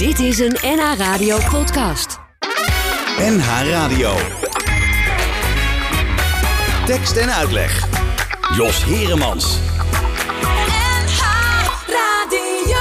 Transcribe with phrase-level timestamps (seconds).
[0.00, 2.18] Dit is een NH Radio podcast.
[3.18, 4.10] NH Radio.
[6.86, 7.88] Tekst en uitleg.
[8.56, 9.58] Jos Heremans.
[10.42, 11.22] NH
[11.86, 12.78] Radio.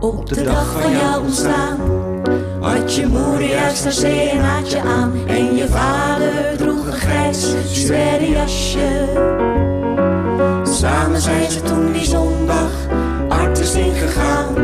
[0.00, 1.79] Op de dag van jouw ontstaan
[2.70, 9.08] had je moeder juist haar zeenaadje aan en je vader droeg een grijs suède jasje.
[10.62, 12.70] Samen zijn ze toen die zondag
[13.28, 14.54] artis ingegaan.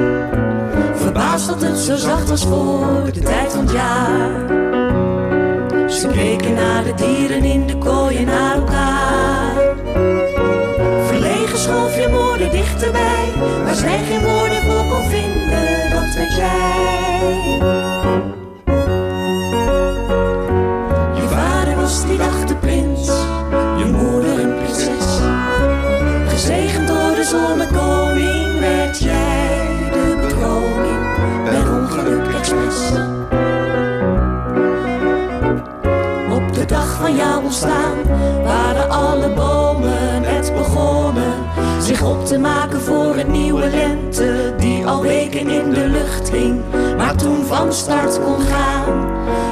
[0.95, 4.31] Verbaasd dat het zo zacht was voor de tijd van het jaar.
[5.91, 9.53] Ze keken naar de dieren in de kooien naar elkaar.
[11.07, 13.33] Verlegen schoof je moeder dichterbij,
[13.65, 17.86] waar zij geen woorden voor kon vinden, dat weet jij.
[38.45, 41.47] Waren alle bomen net begonnen
[41.87, 46.61] zich op te maken voor het nieuwe lente die al weken in de lucht hing,
[46.97, 49.07] maar toen van start kon gaan.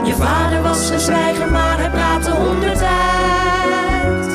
[0.05, 4.27] Je vader was een zwijger, maar hij praatte honderd uit.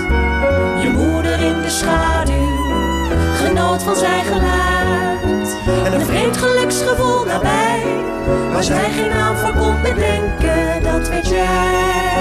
[0.82, 2.58] Je moeder in de schaduw
[3.36, 7.84] genoot van zijn geluid en een vreemd geluksgevoel nabij,
[8.52, 12.20] waar zij geen naam voor kon bedenken, dat weet jij.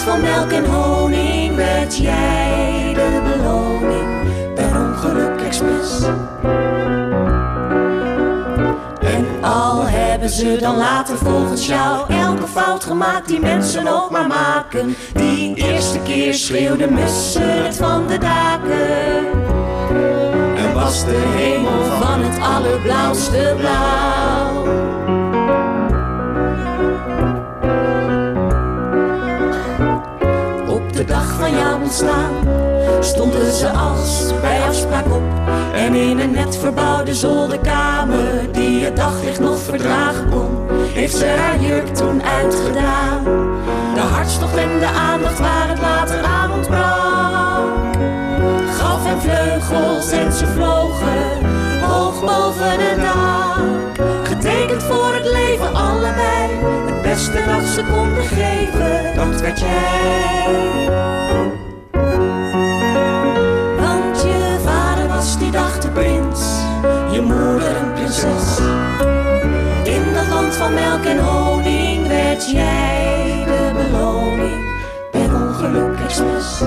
[0.00, 4.08] Van melk en honing werd jij de beloning,
[4.54, 6.02] per ongeluk expres.
[9.00, 14.26] En al hebben ze dan later volgens jou elke fout gemaakt die mensen ook maar
[14.26, 14.96] maken.
[15.12, 19.26] Die eerste keer schreeuwden mussen het van de daken.
[20.56, 25.09] En was de hemel van het allerblauwste blauw.
[31.54, 32.32] Van ontstaan
[33.00, 35.22] stonden ze als bij afspraak op.
[35.74, 40.56] En in een net verbouwde zolderkamer die het daglicht nog verdragen kon,
[40.92, 43.24] heeft ze haar jurk toen uitgedaan.
[43.94, 47.20] De hartstocht en de aandacht waar het later aan ontbrak
[48.80, 51.46] gaf hem vleugels en ze vlogen
[51.80, 54.06] hoog boven het dak.
[54.26, 56.48] Getekend voor het leven allebei,
[57.20, 60.88] beste dat ze konden geven, dat werd jij.
[63.76, 66.40] Want je vader was die dag de prins,
[67.10, 68.58] je moeder een prinses.
[69.84, 74.64] In dat land van melk en honing werd jij de beloning,
[75.10, 76.62] per ongeluk expres.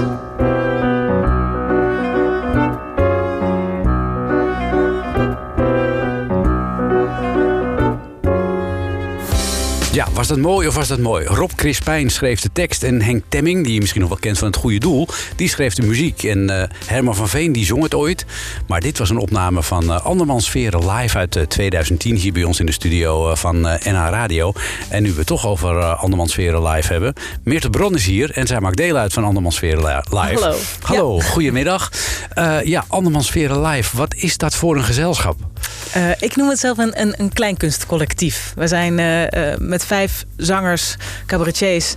[10.13, 11.25] Was dat mooi of was dat mooi?
[11.25, 14.47] Rob Crispijn schreef de tekst en Henk Temming, die je misschien nog wel kent van
[14.47, 16.23] het goede doel, die schreef de muziek.
[16.23, 18.25] En eh, Herman van Veen, die zong het ooit.
[18.67, 22.43] Maar dit was een opname van uh, Andermans Veren live uit eh, 2010 hier bij
[22.43, 24.53] ons in de studio eh, van NH Radio.
[24.89, 27.13] En nu we het toch over Andermans Veren live hebben.
[27.43, 30.39] Meerte Bron is hier en zij maakt deel uit van Andermans Veren live.
[30.39, 30.55] Hallo.
[30.81, 31.91] Hallo, goedemiddag.
[32.35, 35.52] Uh, ja, Andermans Veren live, wat is dat voor een gezelschap?
[35.97, 38.53] Uh, ik noem het zelf een, een, een kleinkunstcollectief.
[38.55, 40.95] We zijn uh, uh, met vijf zangers,
[41.25, 41.95] cabaretiers.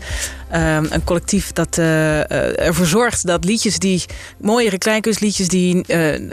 [0.50, 4.04] een collectief dat ervoor zorgt dat liedjes die...
[4.38, 5.84] mooiere kleinkunstliedjes die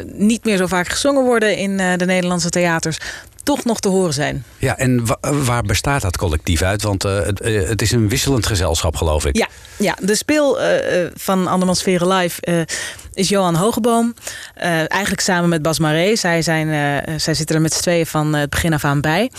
[0.06, 1.58] niet meer zo vaak gezongen worden...
[1.58, 2.98] in de Nederlandse theaters
[3.44, 4.44] toch nog te horen zijn.
[4.58, 6.82] Ja, en wa waar bestaat dat collectief uit?
[6.82, 9.38] Want uh, het, uh, het, is een wisselend gezelschap, geloof ik.
[9.38, 10.68] Ja, ja de speel uh,
[11.16, 12.68] van Andermans Veren Live
[13.14, 14.14] is Johan Hogeboom.
[14.88, 16.16] eigenlijk samen met Bas Maré.
[16.16, 16.68] Zij, zijn,
[17.20, 19.32] zij zitten er met z'n tweeën van het begin af aan bij.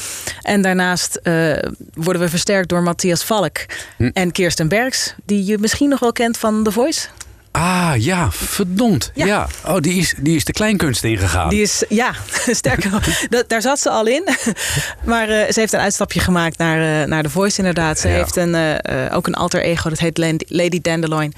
[0.43, 1.21] En daarnaast
[1.95, 3.57] worden we versterkt door Matthias Valk
[3.97, 4.11] hm.
[4.13, 5.15] en Kirsten Bergs.
[5.25, 7.09] Die je misschien nog wel kent van The Voice.
[7.57, 9.11] Ah, ja, verdomd.
[9.15, 9.27] Ja.
[9.27, 9.49] ja.
[9.67, 11.49] Oh, die is, die is de kleinkunst ingegaan.
[11.49, 12.15] Die is, ja,
[12.47, 12.91] sterker
[13.29, 14.29] dat, daar zat ze al in.
[15.05, 17.99] maar uh, ze heeft een uitstapje gemaakt naar, uh, naar The Voice inderdaad.
[17.99, 18.15] Ze ja.
[18.15, 20.19] heeft een, uh, ook een alter ego, dat heet
[20.49, 21.33] Lady Dandelion.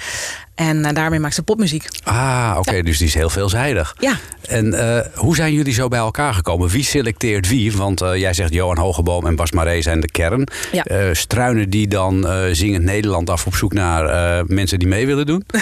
[0.56, 1.88] En eh, daarmee maakt ze popmuziek.
[2.04, 3.94] Ah, oké, dus die is heel veelzijdig.
[3.98, 4.18] Ja.
[4.48, 6.68] En eh, hoe zijn jullie zo bij elkaar gekomen?
[6.68, 7.76] Wie selecteert wie?
[7.76, 10.48] Want eh, jij zegt Johan Hogeboom en Bas Maré zijn de kern.
[10.72, 11.14] Ja.
[11.14, 15.44] Struinen die dan zingend Nederland af op zoek naar mensen die mee willen doen?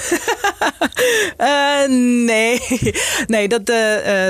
[2.24, 2.60] Nee,
[3.26, 3.72] nee dat,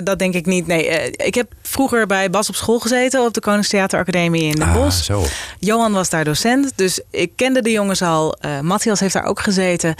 [0.05, 0.67] dat denk ik niet.
[0.67, 4.75] Nee, ik heb vroeger bij Bas op school gezeten op de Koningstheateracademie in Den Ah,
[4.75, 5.05] Bosch.
[5.05, 5.25] zo.
[5.59, 8.37] Johan was daar docent, dus ik kende de jongens al.
[8.63, 9.95] Matthias heeft daar ook gezeten.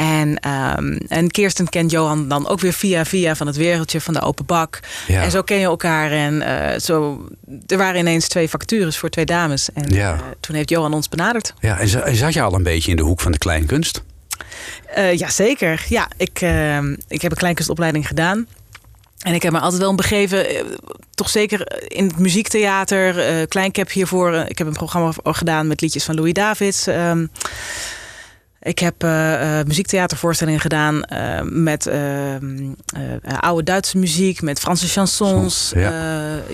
[0.00, 4.14] En, ehm, en Kirsten kent Johan dan ook weer via via van het wereldje van
[4.14, 4.80] de open bak.
[5.06, 5.22] Ja.
[5.22, 6.10] En zo ken je elkaar.
[6.10, 7.26] En eh, zo,
[7.66, 9.68] er waren ineens twee vacatures voor twee dames.
[9.74, 10.12] En Ja.
[10.14, 11.54] eh, toen heeft Johan ons benaderd.
[11.60, 14.02] Ja, en, za- en zat je al een beetje in de hoek van de kleinkunst?
[14.94, 15.84] Eh ja, zeker.
[15.88, 18.46] Ja, ik, ehm, ik heb een kleinkunstopleiding gedaan.
[19.20, 20.46] En ik heb me altijd wel begeven,
[21.14, 23.18] toch zeker in het muziektheater.
[23.18, 24.34] eh klein heb hiervoor.
[24.34, 26.86] ik heb een programma gedaan met liedjes van Louis Davids.
[26.86, 27.26] Ehm,
[28.62, 32.72] ik heb eh, eh, muziektheatervoorstellingen gedaan eh, met ehm,
[33.22, 35.72] eh, oude Duitse muziek, met Franse chansons.
[35.74, 35.92] Ja.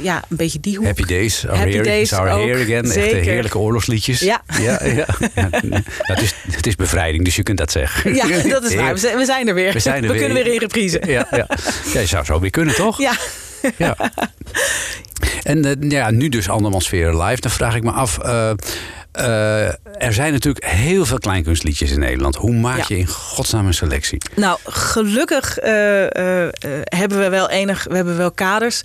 [0.02, 0.86] Ja, een beetje die hoek.
[0.86, 2.84] Happy Days, Are Happy Here, Days ook, Here Again.
[2.84, 4.20] Echte heerlijke oorlogsliedjes.
[4.20, 4.42] Ja.
[4.60, 5.06] ja, ja.
[5.96, 8.14] Het, is, het is bevrijding, dus je kunt dat zeggen.
[8.14, 8.92] Ja, dat is waar.
[8.92, 9.72] We zijn, we er weer.
[9.72, 10.18] We zijn er weer.
[10.18, 11.02] kunnen weer in reprise.
[11.06, 11.48] Ja, ja.
[11.92, 12.98] ja, je zou zo weer kunnen, toch?
[12.98, 13.12] Ja.
[13.76, 13.96] Ja.
[15.42, 17.40] En ja, nu dus Andermans Sfeer live.
[17.40, 18.18] Dan vraag ik me af.
[19.16, 19.66] Eh,
[20.06, 22.36] er zijn natuurlijk heel veel kleinkunstliedjes in Nederland.
[22.36, 22.84] Hoe maak Ja.
[22.88, 24.18] je in godsnaam een selectie?
[24.36, 26.50] Nou, gelukkig eh, eh,
[26.84, 28.80] hebben we wel enig, we hebben wel kaders.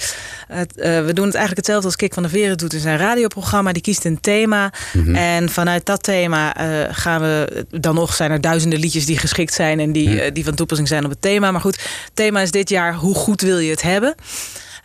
[0.75, 3.71] We doen het eigenlijk hetzelfde als Kik van der Veren doet in zijn radioprogramma.
[3.71, 4.71] Die kiest een thema.
[4.93, 5.15] Mhm.
[5.15, 6.53] En vanuit dat thema
[6.91, 7.65] gaan we.
[7.69, 10.33] Dan nog zijn er duizenden liedjes die geschikt zijn en die, Mhm.
[10.33, 11.51] die van toepassing zijn op het thema.
[11.51, 14.15] Maar goed, het thema is dit jaar hoe goed wil je het hebben?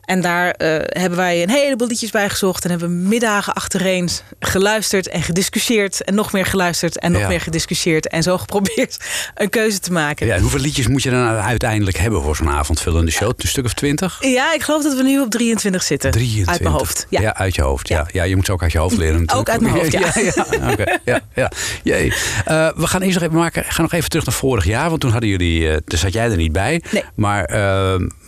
[0.07, 0.69] En daar eh,
[1.01, 2.65] hebben wij een heleboel liedjes bij gezocht.
[2.65, 4.09] En hebben middagen achtereen
[4.41, 6.05] geluisterd en gediscussieerd.
[6.05, 7.29] En nog meer geluisterd en nog Ja.
[7.29, 8.09] meer gediscussieerd.
[8.09, 8.97] En zo geprobeerd
[9.35, 10.27] een keuze te maken.
[10.27, 13.33] Ja, en hoeveel liedjes moet je dan uiteindelijk hebben voor zo'n avondvullende show?
[13.37, 14.19] Een stuk of twintig?
[14.21, 16.11] Ja, ik geloof dat we nu op 23 zitten.
[16.11, 16.53] 23.
[16.55, 17.07] Uit mijn hoofd.
[17.11, 17.35] Ja.
[17.35, 17.89] uit je hoofd.
[17.89, 18.07] Ja.
[18.13, 18.23] Ja.
[18.23, 19.49] Je moet ze ook uit je hoofd leren natuurlijk.
[19.49, 20.01] Ook uit mijn hoofd, ja.
[20.15, 20.99] ja, ja, oké.
[21.05, 21.51] ja, ja.
[21.83, 22.13] Jee.
[22.45, 23.65] Eh, we gaan eerst nog even maken.
[23.65, 26.31] Gaan nog even terug naar vorig jaar, want toen hadden jullie, eh daar zat jij
[26.31, 26.83] er niet bij.
[26.91, 27.05] Nee.
[27.15, 27.49] Maar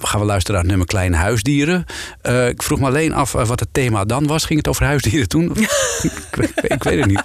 [0.01, 1.68] gaan we luisteren naar het nummer Kleine Huisdieren.
[2.23, 4.45] Eh, ik vroeg me alleen af eh, wat het thema dan was.
[4.45, 5.53] Ging het over huisdieren toen?
[6.03, 7.23] ik, weet- ik weet het niet.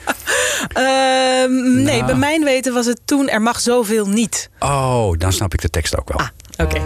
[0.73, 2.05] Ehm, nee, Nou.
[2.05, 4.49] bij mijn weten was het toen er mag zoveel niet.
[4.59, 6.17] Oh, dan snap ik de tekst ook wel.
[6.17, 6.27] Ah,
[6.65, 6.81] oké.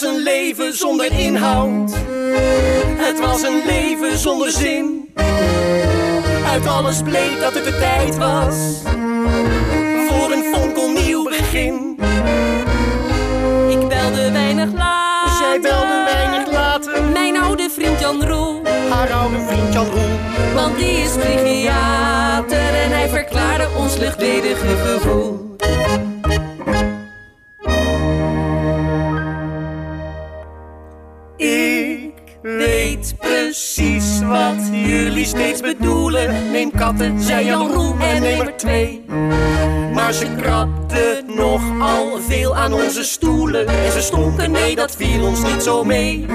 [0.00, 1.92] Was een leven zonder inhoud.
[2.96, 5.12] Het was een leven zonder zin.
[6.46, 8.56] Uit alles bleek dat het de tijd was
[10.08, 11.98] voor een fonkelnieuw begin.
[13.68, 15.36] Ik belde weinig later.
[15.36, 18.62] Zij belde weinig later Mijn oude vriend Jan Roel.
[18.90, 20.54] haar oude vriend Jan Roel.
[20.54, 25.49] Want die is psychiater en hij verklaarde ons luchtledige gevoel.
[33.50, 36.50] Precies wat jullie steeds bedoelen.
[36.50, 39.04] Neem katten, zei Jan Roel, en neem er twee.
[39.94, 43.66] Maar ze krabden nogal veel aan onze stoelen.
[43.66, 46.26] En ze stonken, nee, dat viel ons niet zo mee.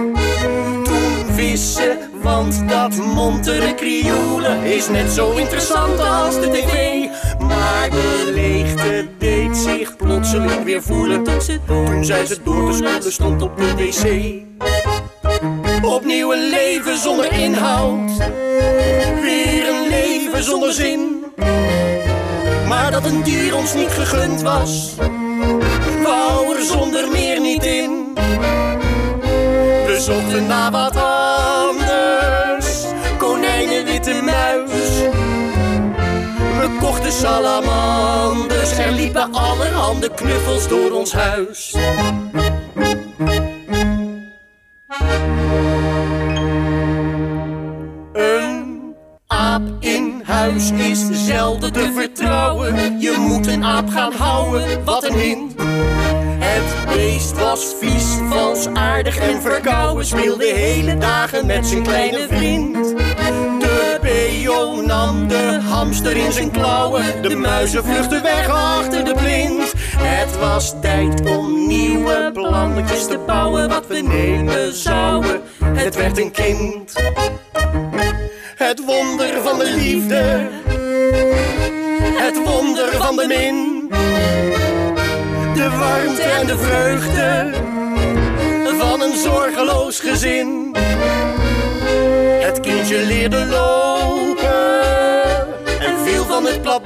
[0.83, 7.05] Toen vissen, want dat montere krioelen is net zo interessant als de tv.
[7.39, 11.23] Maar de leegte deed zich plotseling weer voelen.
[11.23, 14.43] Toen, ze toen zij ze door de spoelen stond op de wc.
[15.85, 18.17] Opnieuw een leven zonder inhoud.
[19.21, 21.25] Weer een leven zonder zin.
[22.67, 24.95] Maar dat een dier ons niet gegund was,
[26.03, 28.13] wou er zonder meer niet in.
[29.85, 32.85] We zochten naar wat anders,
[33.17, 34.99] konijnen, witte muis.
[36.59, 41.75] We kochten salamanders, er liepen allerhande knuffels door ons huis.
[48.13, 48.95] Een
[49.27, 52.99] aap in huis is zelden te vertrouwen.
[52.99, 55.53] Je moet een aap gaan houden, wat een hint.
[56.39, 60.05] Het beest was vies, vals, aardig en verkouden.
[60.05, 62.73] Speelde hele dagen met zijn kleine vriend.
[63.59, 67.21] De beo nam de hamster in zijn klauwen.
[67.21, 69.64] De muizen vluchtten weg achter de blind.
[69.97, 73.69] Het was tijd om nieuwe plannetjes te bouwen.
[73.69, 75.41] Wat we nemen zouden.
[75.63, 76.93] Het werd een kind.
[78.55, 80.49] Het wonder van de liefde.
[82.17, 83.87] Het wonder van de min.
[85.53, 87.53] De warmte en de vreugde
[88.79, 90.75] van een zorgeloos gezin.
[92.39, 94.45] Het kindje leerde lopen
[95.79, 96.85] en viel van het plat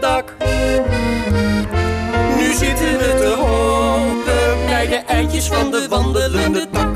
[5.79, 6.88] de wandelende tak.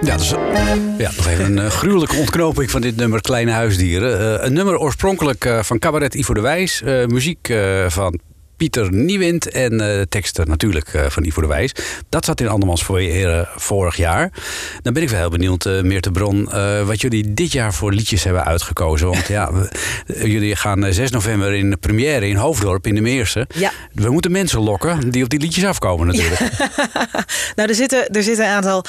[0.00, 0.30] Ja, dus,
[0.98, 4.38] ja, nog even een eh, gruwelijke ontknoping van dit nummer Kleine Huisdieren.
[4.40, 6.82] Eh, een nummer oorspronkelijk eh, van cabaret Ivo de Wijs.
[7.06, 7.52] muziek
[7.88, 8.20] van
[8.58, 11.72] Pieter Niewind en eh, teksten natuurlijk eh, van Ivo de Wijs.
[12.08, 14.30] Dat zat in Andermans Foyer vorig jaar.
[14.82, 16.48] Dan ben ik wel heel benieuwd, eh Meerte Bron,
[16.86, 19.06] wat jullie dit jaar voor liedjes hebben uitgekozen.
[19.08, 19.68] Want ja, we-
[20.28, 23.46] jullie gaan eh, 6 november in de première in Hoofddorp in de Meersen.
[23.54, 23.72] Ja.
[23.94, 26.40] We moeten mensen lokken die op die liedjes afkomen natuurlijk.
[27.56, 28.84] Nou, er zitten, er zitten een aantal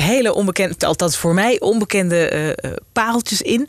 [0.00, 2.56] hele onbekende, althans voor mij onbekende
[2.92, 3.68] pareltjes in.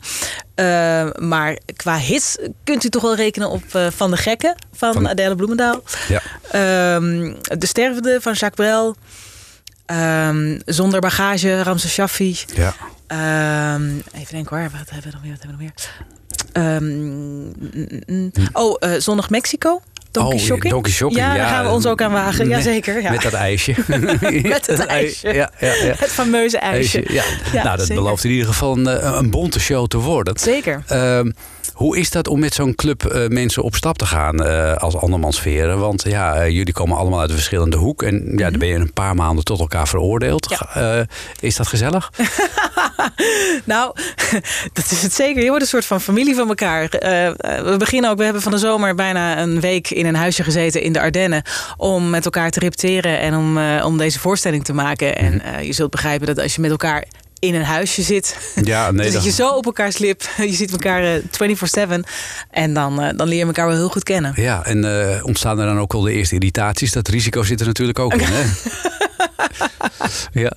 [0.56, 4.92] Eh, maar qua hits kunt u toch wel rekenen op eh, Van de Gekken van,
[4.92, 5.82] Van- Adele Bloemendaal.
[6.08, 6.20] Ja.
[6.50, 8.96] Ehm, de Stervende van Jacques Brel.
[9.86, 12.38] Ehm, Zonder bagage, Ramses Shaffi.
[12.54, 12.74] Ja.
[13.06, 15.30] Ehm, even denken hoor, wat hebben we nog meer?
[15.32, 15.90] Wat hebben we nog meer?
[16.52, 18.32] Ehm, mm, mm, mm.
[18.52, 19.82] Oh, eh, Zonnig Mexico.
[20.22, 20.72] Donkey Oh, Shocking.
[20.72, 22.48] Donkey Shocking, Ja, daar gaan we ons ook aan wagen.
[22.48, 23.02] Jazeker.
[23.02, 23.10] Ja.
[23.10, 23.74] Met dat ijsje.
[24.42, 25.32] Met het ijsje.
[25.34, 25.94] Ja, ja, ja.
[25.96, 26.98] Het fameuze ijsje.
[27.02, 27.12] Ijsje,
[27.52, 27.62] Ja.
[27.62, 28.02] Nou, dat zeker.
[28.02, 30.38] belooft in ieder geval een, eh, een bonte show te worden.
[30.38, 30.82] Zeker.
[30.86, 31.30] Ehm,
[31.74, 34.96] hoe is dat om met zo'n club eh, mensen op stap te gaan eh, als
[34.96, 35.78] andermansveren?
[35.78, 38.02] Want ja, eh, jullie komen allemaal uit een verschillende hoek.
[38.02, 40.50] En ja, dan ben je een paar maanden tot elkaar veroordeeld.
[40.50, 40.78] Mhm.
[40.78, 41.06] Ja.
[41.40, 42.10] Is dat gezellig?
[43.64, 43.94] Nou,
[44.72, 45.42] dat is het zeker.
[45.42, 46.88] Je wordt een soort van familie van elkaar.
[46.90, 50.82] We beginnen ook, we hebben van de zomer bijna een week in een huisje gezeten
[50.82, 51.42] in de Ardennen.
[51.76, 55.16] Om met elkaar te repeteren en om, om deze voorstelling te maken.
[55.16, 55.62] En Mhm.
[55.62, 57.04] je zult begrijpen dat als je met elkaar
[57.38, 58.36] in een huisje zit.
[58.64, 59.04] Ja, nee.
[59.06, 60.22] dan dat- je zo op elkaars lip.
[60.36, 61.22] Je ziet elkaar eh,
[61.98, 62.00] 24-7.
[62.50, 64.32] En dan, eh, dan leer je elkaar wel heel goed kennen.
[64.36, 66.92] Ja, en eh, ontstaan er dan ook al de eerste irritaties?
[66.92, 68.42] Dat risico zit er natuurlijk ook in, hè?
[70.32, 70.52] ja.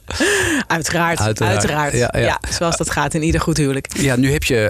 [0.67, 1.19] Uiteraard.
[1.19, 1.55] Uiteraard.
[1.57, 1.93] Uiteraard.
[1.93, 2.39] Ja, Ja, ja.
[2.49, 3.87] zoals dat gaat in ieder goed huwelijk.
[3.97, 4.67] ja, nu heb je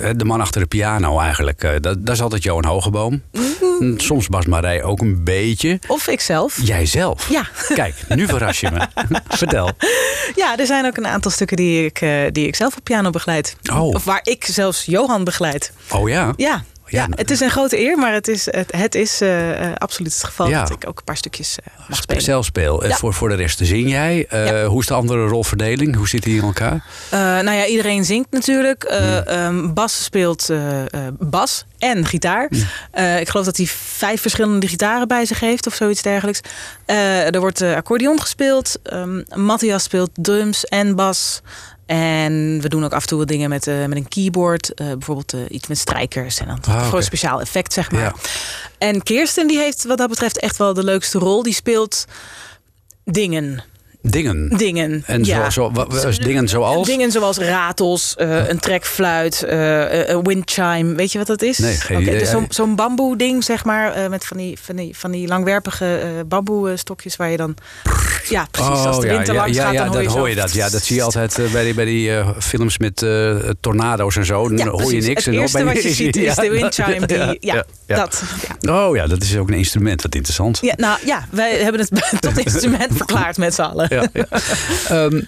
[0.00, 1.62] eh, de man achter de piano eigenlijk.
[1.62, 3.22] Eh, dat, dat is altijd Johan Hogeboom.
[3.32, 3.98] Mhm.
[3.98, 5.78] Soms Bas Marij ook een beetje.
[5.86, 6.58] Of ikzelf.
[6.62, 7.28] Jijzelf.
[7.30, 7.46] Ja.
[7.74, 8.80] Kijk, nu verras je me.
[9.28, 9.70] Vertel.
[10.36, 13.10] Ja, er zijn ook een aantal stukken die ik, eh, die ik zelf op piano
[13.10, 13.56] begeleid.
[13.72, 13.80] Oh.
[13.82, 15.72] Of waar ik zelfs Johan begeleid.
[15.90, 16.32] Oh ja?
[16.36, 16.64] Ja.
[16.92, 20.12] Ja, het is een grote eer, maar het is, het, het is eh, eh, absoluut
[20.14, 20.60] het geval Ja.
[20.62, 22.22] dat ik ook een paar stukjes eh, mag spelen.
[22.22, 22.82] Zelfspeel.
[22.82, 22.96] Eh, Ja.
[22.96, 24.26] voor, voor de rest zing jij.
[24.30, 24.64] Ja.
[24.64, 25.96] Hoe is de andere rolverdeling?
[25.96, 26.84] Hoe zit die in elkaar?
[27.10, 28.84] Nou ja, iedereen zingt natuurlijk.
[28.88, 28.98] Hmm.
[28.98, 30.48] ehm, Bas speelt
[31.18, 32.48] bas en gitaar.
[32.50, 33.16] Hmm.
[33.16, 36.40] Ik geloof dat hij vijf verschillende gitaren bij zich heeft of zoiets dergelijks.
[36.86, 38.78] Er wordt accordeon gespeeld.
[38.82, 41.40] Ehm Matthias speelt drums en bas.
[41.92, 44.74] En we doen ook af en toe wat dingen met, eh, met een keyboard.
[44.74, 46.38] Eh, bijvoorbeeld eh, iets met strijkers.
[46.38, 46.96] En dan Ah, voor oké.
[46.96, 48.00] een speciaal effect, zeg maar.
[48.02, 48.14] Ja.
[48.78, 51.42] En Kirsten die heeft wat dat betreft echt wel de leukste rol.
[51.42, 52.04] Die speelt
[53.04, 53.62] dingen.
[54.02, 54.48] Dingen.
[54.56, 55.02] Dingen.
[55.06, 55.50] En ja.
[55.50, 56.86] zo, zo, dingen zoals?
[56.86, 60.94] Dingen zoals ratels, eh, een trekfluit, eh, een windchime.
[60.94, 61.58] Weet je wat dat is?
[61.58, 62.18] Nee, geen Oké, idee.
[62.18, 63.92] dus zo'n bamboe ding, zeg maar.
[63.92, 67.54] eh, met van die, van die, van die langwerpige bamboe stokjes waar je dan...
[68.28, 68.70] Ja, precies.
[68.84, 70.52] als de wind er ja, langs ja, gaat, ja, dan hoor je, zo- dat.
[70.52, 73.06] Ja, dat zie je altijd bij die, bij die films met
[73.60, 74.48] tornado's en zo.
[74.48, 75.24] Dan hoor je niks.
[75.24, 77.06] Het en dan eerste bij wat je ziet is de windchime.
[77.06, 78.22] Die, ja, dat.
[78.62, 78.72] Ja.
[78.86, 80.02] Oh ja, dat is ook een instrument.
[80.02, 80.58] Wat interessant.
[80.62, 81.90] Ja, nou ja, wij hebben het
[82.20, 83.88] tot instrument verklaard met z'n allen.
[83.92, 84.26] Ja, ja.
[84.88, 85.20] Ehm,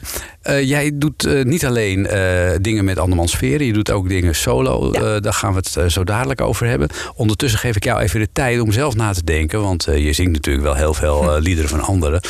[0.42, 4.34] eh, jij doet eh, niet alleen eh, dingen met andermans sferen, je doet ook dingen
[4.34, 4.88] solo.
[4.92, 5.20] Ja.
[5.20, 6.88] Daar gaan we het zo dadelijk over hebben.
[7.16, 9.60] Ondertussen geef ik jou even de tijd om zelf na te denken.
[9.62, 12.20] Want je zingt natuurlijk wel heel veel eh, liederen van anderen.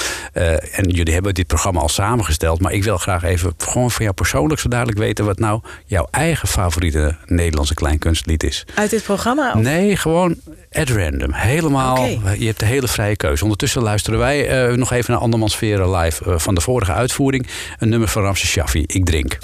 [0.72, 2.60] En jullie hebben dit programma al samengesteld.
[2.60, 6.06] Maar ik wil graag even gewoon van jou persoonlijk zo dadelijk weten wat nou jouw
[6.10, 8.64] eigen favoriete Nederlandse kleinkunstlied is.
[8.74, 9.52] Uit dit programma?
[9.54, 10.34] Of- Nee, gewoon
[10.74, 11.32] at random.
[11.32, 12.04] Helemaal.
[12.38, 13.42] Je hebt de hele vrije keuze.
[13.42, 17.46] Ondertussen luisteren wij eh, nog even naar Andermans Sferen live eh, van de vorige uitvoering.
[17.78, 18.84] Een nummer van Ramses Shaffi.
[18.86, 19.38] Ik drink.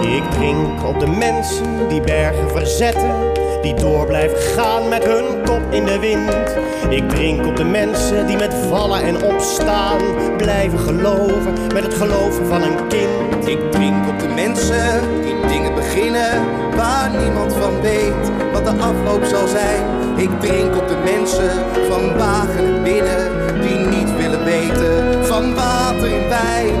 [0.00, 3.32] Ik drink op de mensen die bergen verzetten.
[3.62, 6.56] die door blijven gaan met hun kop in de wind.
[6.88, 9.98] Ik drink op de mensen die met vallen en opstaan
[10.36, 13.48] blijven geloven met het geloven van een kind.
[13.48, 16.44] Ik drink op de mensen die dingen beginnen
[16.76, 19.82] waar niemand van weet wat de afloop zal zijn.
[20.16, 21.50] Ik drink op de mensen
[21.88, 26.74] van wagen en binnen die niet willen weten van water in wijn.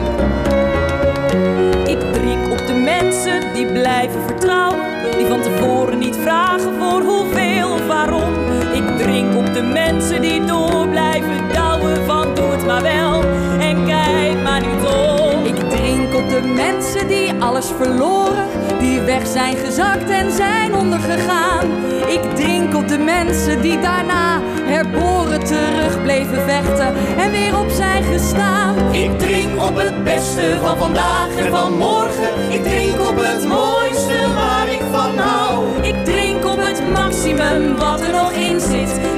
[1.86, 4.82] Ik drink op de mensen die blijven vertrouwen.
[5.16, 8.53] Die van tevoren niet vragen voor hoeveel of waarom.
[8.94, 13.22] Ik drink op de mensen die door blijven douwen van doe het maar wel.
[13.58, 15.44] En kijk maar niet om.
[15.44, 18.46] Ik drink op de mensen die alles verloren.
[18.78, 21.66] Die weg zijn gezakt en zijn ondergegaan.
[22.06, 26.94] Ik drink op de mensen die daarna herboren terug bleven vechten.
[27.16, 28.74] En weer op zijn gestaan.
[28.92, 32.50] Ik drink op het beste van vandaag en van morgen.
[32.50, 35.64] Ik drink op het mooiste waar ik van hou.
[35.82, 37.76] Ik drink op het maximum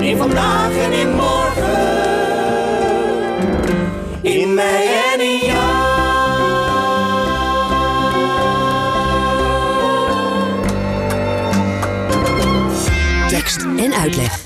[0.07, 1.95] In vandaag en in morgen.
[4.23, 6.09] In mij en in jou.
[13.29, 14.45] Tekst en uitleg.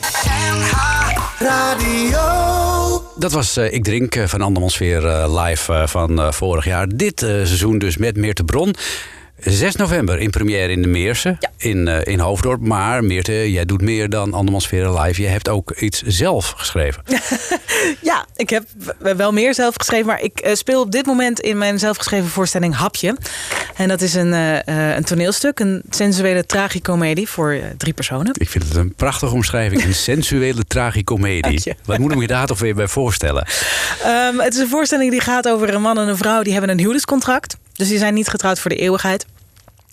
[1.38, 2.18] Radio.
[3.16, 6.86] Dat was eh, Ik Drink eh, van Andermans weer eh, live van vorig jaar.
[6.94, 8.74] Dit seizoen dus met Meerte Bron.
[9.40, 12.60] 6 november in première in de Meersen in, eh, in Hoofddorp.
[12.60, 15.22] Maar Meerte, jij doet meer dan Andermans Veren live.
[15.22, 17.02] Je hebt ook iets zelf geschreven.
[18.02, 18.64] Ja, ik heb
[18.98, 22.74] wel meer zelf geschreven, maar ik eh, speel op dit moment in mijn zelfgeschreven voorstelling
[22.74, 23.16] Hapje.
[23.76, 28.34] En dat is een, eh, een toneelstuk, een sensuele tragicomedie voor drie personen.
[28.38, 29.84] Ik vind het een prachtige omschrijving.
[29.84, 31.74] Een sensuele tragicomedie.
[31.84, 33.46] Wat moet ik me daar toch weer bij voorstellen?
[34.02, 36.70] Ehm, het is een voorstelling die gaat over een man en een vrouw die hebben
[36.70, 37.56] een huwelijkscontract.
[37.80, 39.26] Dus die zijn niet getrouwd voor de eeuwigheid.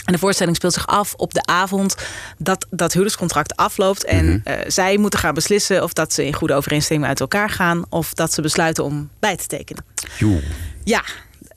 [0.06, 1.96] En de voorstelling speelt zich af op de avond
[2.38, 4.04] dat dat huwelijkscontract afloopt.
[4.04, 7.86] En eh, zij moeten gaan beslissen of dat ze in goede overeenstemming uit elkaar gaan.
[7.90, 9.86] Of dat ze besluiten om bij te tekenen.
[10.18, 10.42] Joe.
[10.84, 11.04] Ja,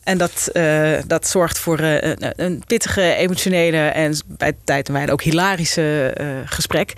[0.04, 5.12] en dat, eh, dat zorgt voor eh, een, pittige, emotionele en bij tijd en wijle
[5.12, 6.94] ook hilarische gesprek.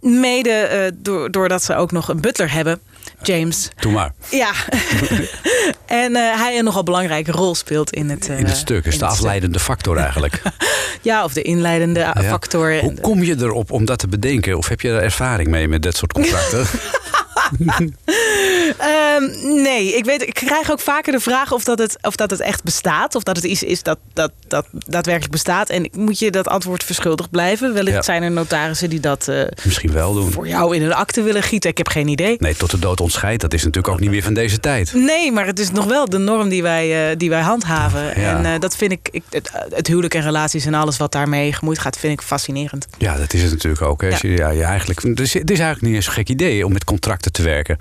[0.00, 2.80] Mede door, doordat ze ook nog een butler hebben,
[3.22, 3.68] James.
[3.80, 4.12] Doe maar.
[4.30, 4.50] Ja,
[5.86, 8.78] en eh, hij een nogal belangrijke rol speelt in het, eh, In het stuk.
[8.78, 9.08] Is de stuk.
[9.08, 10.42] afleidende factor eigenlijk.
[11.02, 12.14] Ja, of de inleidende Ja.
[12.22, 12.78] factor.
[12.78, 14.56] Hoe kom je erop om dat te bedenken?
[14.56, 16.66] Of heb je er ervaring mee met dat soort contracten?
[18.78, 19.22] Ehm,
[19.62, 22.40] nee, ik, weet, ik krijg ook vaker de vraag of dat, het, of dat het
[22.40, 23.14] echt bestaat.
[23.14, 25.68] Of dat het iets is dat, dat, dat daadwerkelijk bestaat.
[25.70, 27.74] En moet je dat antwoord verschuldigd blijven.
[27.74, 28.02] Wellicht Ja.
[28.02, 30.30] zijn er notarissen die dat eh, Misschien wel doen.
[30.32, 31.70] voor jou in een akte willen gieten.
[31.70, 32.36] Ik heb geen idee.
[32.38, 33.40] Nee, tot de dood ontscheidt.
[33.40, 34.92] Dat is natuurlijk ook niet meer van deze tijd.
[34.94, 38.20] Nee, maar het is nog wel de norm die wij, eh, die wij handhaven.
[38.20, 38.36] Ja.
[38.38, 41.52] En eh, dat vind ik, ik het, het huwelijk en relaties en alles wat daarmee
[41.52, 42.86] gemoeid gaat, vind ik fascinerend.
[42.98, 44.02] Ja, dat is het natuurlijk ook.
[44.02, 44.10] Hè.
[44.10, 44.48] Als je- Ja.
[44.50, 47.32] je eigenlijk, het, is, het is eigenlijk niet eens zo'n gek idee om met contracten
[47.32, 47.76] te werken.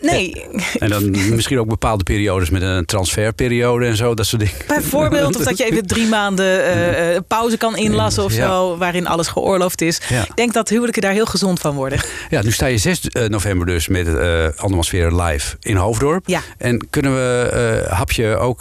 [0.00, 0.33] Nee,
[0.78, 4.54] En dan misschien ook bepaalde periodes met een transferperiode en zo, dat soort dingen.
[4.66, 8.46] bijvoorbeeld of dat je even drie maanden eh, eh, pauze kan inlassen of Ja.
[8.46, 10.00] zo, waarin alles geoorloofd is.
[10.08, 10.22] Ja.
[10.22, 12.00] Ik denk dat huwelijken daar heel gezond van worden.
[12.30, 16.28] Ja, nu sta je 6 eh, november dus met uh, live in Hoofddorp.
[16.28, 16.40] Ja.
[16.58, 17.48] En kunnen we
[17.86, 18.60] eh, Hapje ook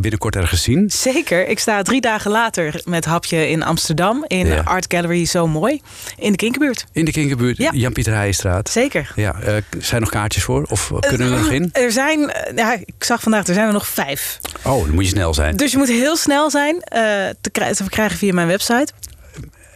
[0.00, 0.90] binnenkort ergens zien?
[0.90, 1.48] Zeker.
[1.48, 4.24] Ik sta drie dagen later met Hapje in Amsterdam.
[4.26, 4.60] In Ja.
[4.64, 5.80] Art Gallery Zo Mooi.
[6.16, 6.84] In de Kinkerbuurt.
[6.92, 7.70] In de Kinkerbuurt, Ja.
[7.74, 8.70] Jan-Pieter Heijenstraat.
[8.70, 9.12] Zeker.
[9.16, 9.34] Ja,
[9.70, 10.66] zijn er nog kaartjes voor?
[10.70, 11.70] Of kunnen we er nog in?
[11.72, 14.38] Er zijn, eh, ja, ik zag vandaag, er zijn er nog vijf.
[14.64, 15.56] Oh, dan moet je snel zijn.
[15.56, 17.02] Dus je moet heel snel zijn eh,
[17.40, 18.92] te, te verkrijgen via mijn website.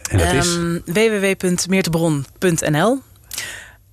[0.09, 0.55] En dat is?
[0.55, 2.99] Ehm, www.meertebron.nl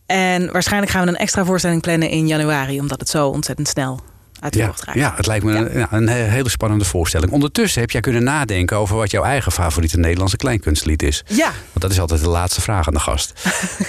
[0.06, 2.80] En waarschijnlijk gaan we een extra voorstelling plannen in januari.
[2.80, 4.00] Omdat het zo ontzettend snel
[4.44, 4.98] uit de Ja, raakt.
[4.98, 7.32] ja, het lijkt me een, ja, een he- hele spannende voorstelling.
[7.32, 11.24] Ondertussen heb jij kunnen nadenken over wat jouw eigen favoriete Nederlandse kleinkunstlied is.
[11.28, 13.32] Ja, Want dat is altijd de laatste vraag aan de gast.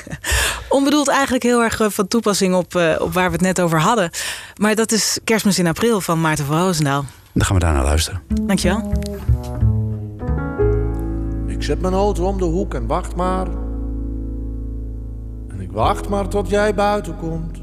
[0.69, 3.79] onbedoeld eigenlijk heel erg eh, van toepassing op, eh, op waar we het net over
[3.81, 4.09] hadden.
[4.59, 7.05] Maar dat is Kerstmis in april van Maarten van Roosendaal.
[7.33, 8.21] Dan gaan we daarna luisteren.
[8.41, 8.91] Dankjewel.
[11.47, 13.47] Ik zet mijn auto om de hoek en wacht maar.
[15.49, 17.59] En ik wacht maar tot jij buiten komt.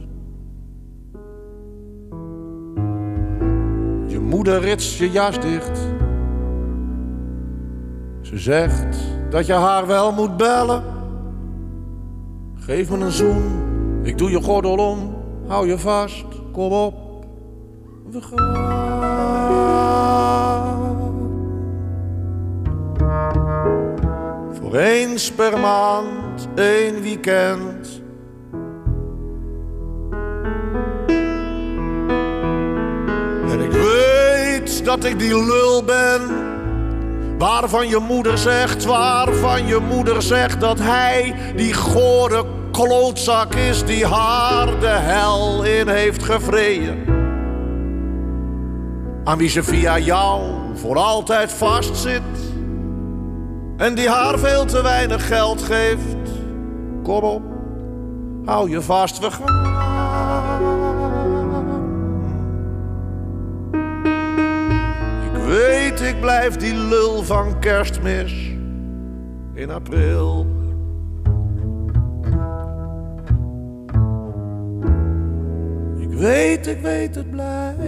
[4.32, 5.78] Moeder ritst je jas dicht.
[8.20, 8.96] Ze zegt
[9.30, 10.82] dat je haar wel moet bellen.
[12.54, 13.62] Geef me een zoen,
[14.02, 15.14] ik doe je gordel om.
[15.46, 16.94] Hou je vast, kom op.
[18.10, 19.02] We gaan.
[24.52, 28.02] Voor eens per maand, één weekend.
[33.48, 33.72] En ik
[34.84, 36.42] dat ik die lul ben,
[37.42, 44.06] Waarvan je moeder zegt, waarvan je moeder zegt dat hij die gore klootzak is die
[44.06, 47.04] haar de hel in heeft gevreden.
[49.24, 50.42] Aan wie ze via jou
[50.74, 52.22] voor altijd vastzit.
[53.76, 56.16] En die haar veel te weinig geld geeft.
[57.02, 57.42] Kom op,
[58.44, 59.61] hou je vast, we gaan.
[65.52, 68.32] Weet, ik blijf die lul van kerstmis
[69.54, 70.46] in april.
[75.98, 77.80] Ik weet, ik weet het blijft.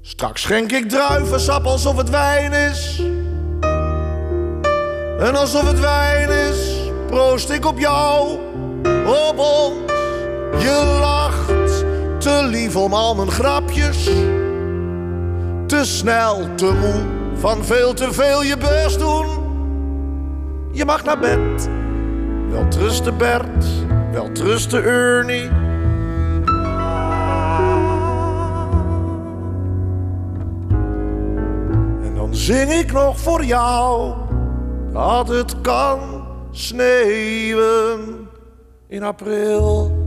[0.00, 3.02] Straks schenk ik druivensap alsof het wijn is.
[5.18, 8.38] En alsof het wijn is, proost ik op jou,
[9.06, 9.89] op ons.
[10.58, 11.84] Je lacht
[12.20, 14.04] te lief om al mijn grapjes.
[15.66, 17.02] Te snel, te moe,
[17.34, 19.26] van veel te veel je best doen.
[20.72, 21.68] Je mag naar bed.
[22.50, 23.64] Wel trusten Bert,
[24.12, 25.48] wel trusten Ernie.
[32.02, 34.14] En dan zing ik nog voor jou
[34.92, 35.98] dat het kan
[36.50, 38.28] sneeuwen
[38.88, 39.99] in april.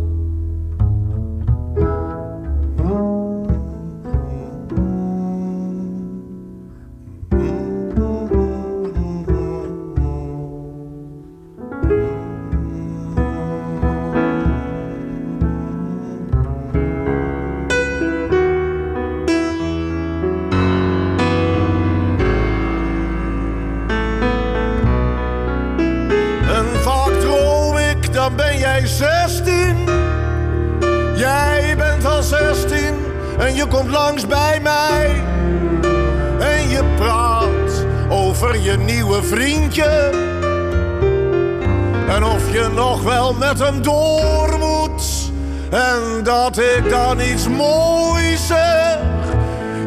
[47.16, 48.98] Dan iets moois zeg.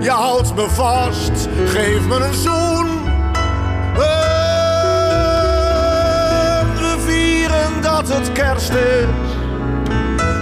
[0.01, 3.05] Je houdt me vast, geef me een zoen.
[3.95, 4.01] En
[6.75, 9.07] we vieren dat het kerst is.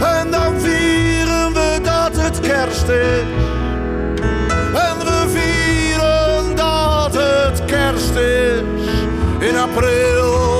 [0.02, 3.22] En dan vieren we dat het kerst is.
[4.74, 8.62] En we vieren dat het kerst is
[9.38, 10.53] in april.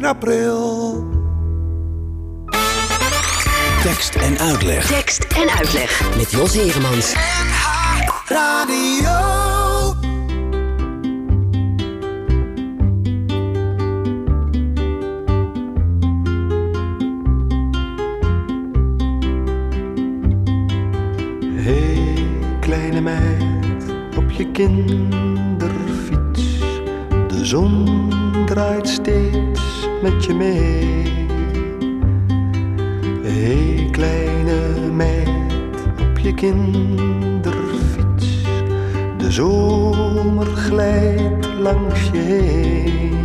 [0.00, 1.04] In april.
[3.82, 4.86] Tekst en uitleg.
[4.86, 6.16] Tekst en uitleg.
[6.16, 7.14] Met Jos Heremans.
[8.26, 9.18] Radio.
[21.54, 22.26] Hey,
[22.60, 23.84] kleine meid,
[24.16, 26.58] op je kinderfiets.
[27.28, 28.08] De zon
[28.46, 29.39] draait steeds
[30.02, 31.28] met je mee.
[33.22, 38.42] Hey, kleine meid, op je kinderfiets.
[39.18, 43.18] De zomer glijdt langs je heen.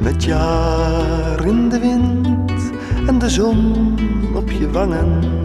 [0.00, 2.72] Met jaar in de wind
[3.06, 3.94] en de zon
[4.34, 5.40] op je wangen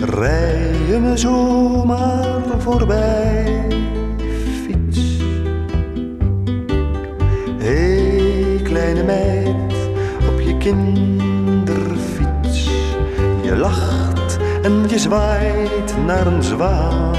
[0.00, 3.66] Rij je me zomaar voorbij,
[10.60, 12.68] kinderfiets.
[13.42, 17.14] Je lacht en je zwaait naar een zwaan.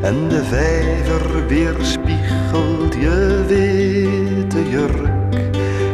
[0.00, 5.34] En de vijver weerspiegelt je witte jurk.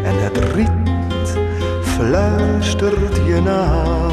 [0.04, 1.38] En het riet
[1.82, 4.12] fluistert je naam.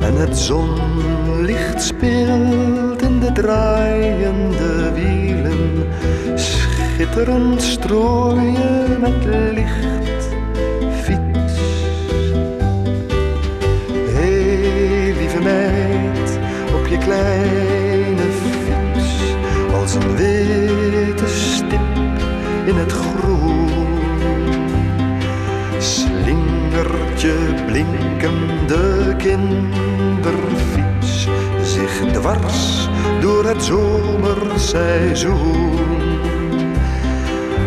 [0.00, 5.86] En het zonlicht speelt in de draaiende wielen
[6.98, 10.28] schitterend strooien met licht
[11.02, 11.54] fiets.
[13.88, 16.38] Hé, hey, lieve meid,
[16.74, 19.08] op je kleine fiets,
[19.74, 21.96] als een witte stip
[22.64, 23.86] in het groen.
[25.78, 31.28] Slingert je blinkende kinderfiets
[31.62, 32.88] zich dwars
[33.20, 35.97] door het zomerseizoen.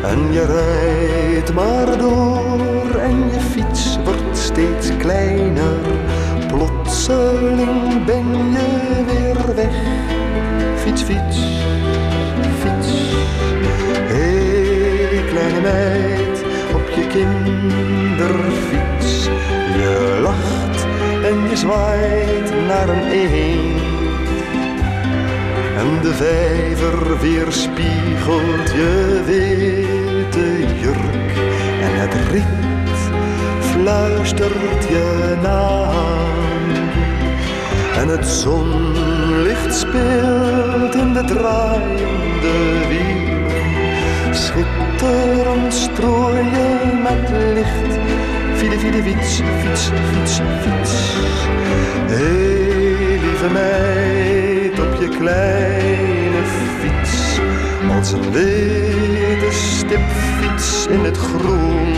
[0.04, 5.80] En je rijdt maar door en je fiets wordt steeds kleiner.
[6.48, 9.76] Plotseling ben je weer weg.
[10.76, 11.38] Fiets, fiets,
[12.60, 12.90] fiets.
[14.12, 18.50] Hé, kleine meid, op je kinderfiets.
[19.78, 20.86] Je lacht
[21.24, 23.81] en je zwaait naar een eend.
[25.82, 31.32] En de vijver weerspiegelt je witte jurk.
[31.82, 33.00] En het riet
[33.60, 35.90] fluistert je na.
[38.02, 44.36] En het zonlicht speelt in de draaiende wielen.
[44.36, 48.00] Schitterend strooi je met licht.
[48.56, 50.94] Fiede, fiede, fiets, fiets, fiets, fiets.
[52.08, 52.62] Hé,
[53.22, 54.41] lieve meid,
[54.82, 56.44] op je kleine
[56.80, 57.40] fiets.
[57.98, 61.94] Als een witte stipfiets in het groen.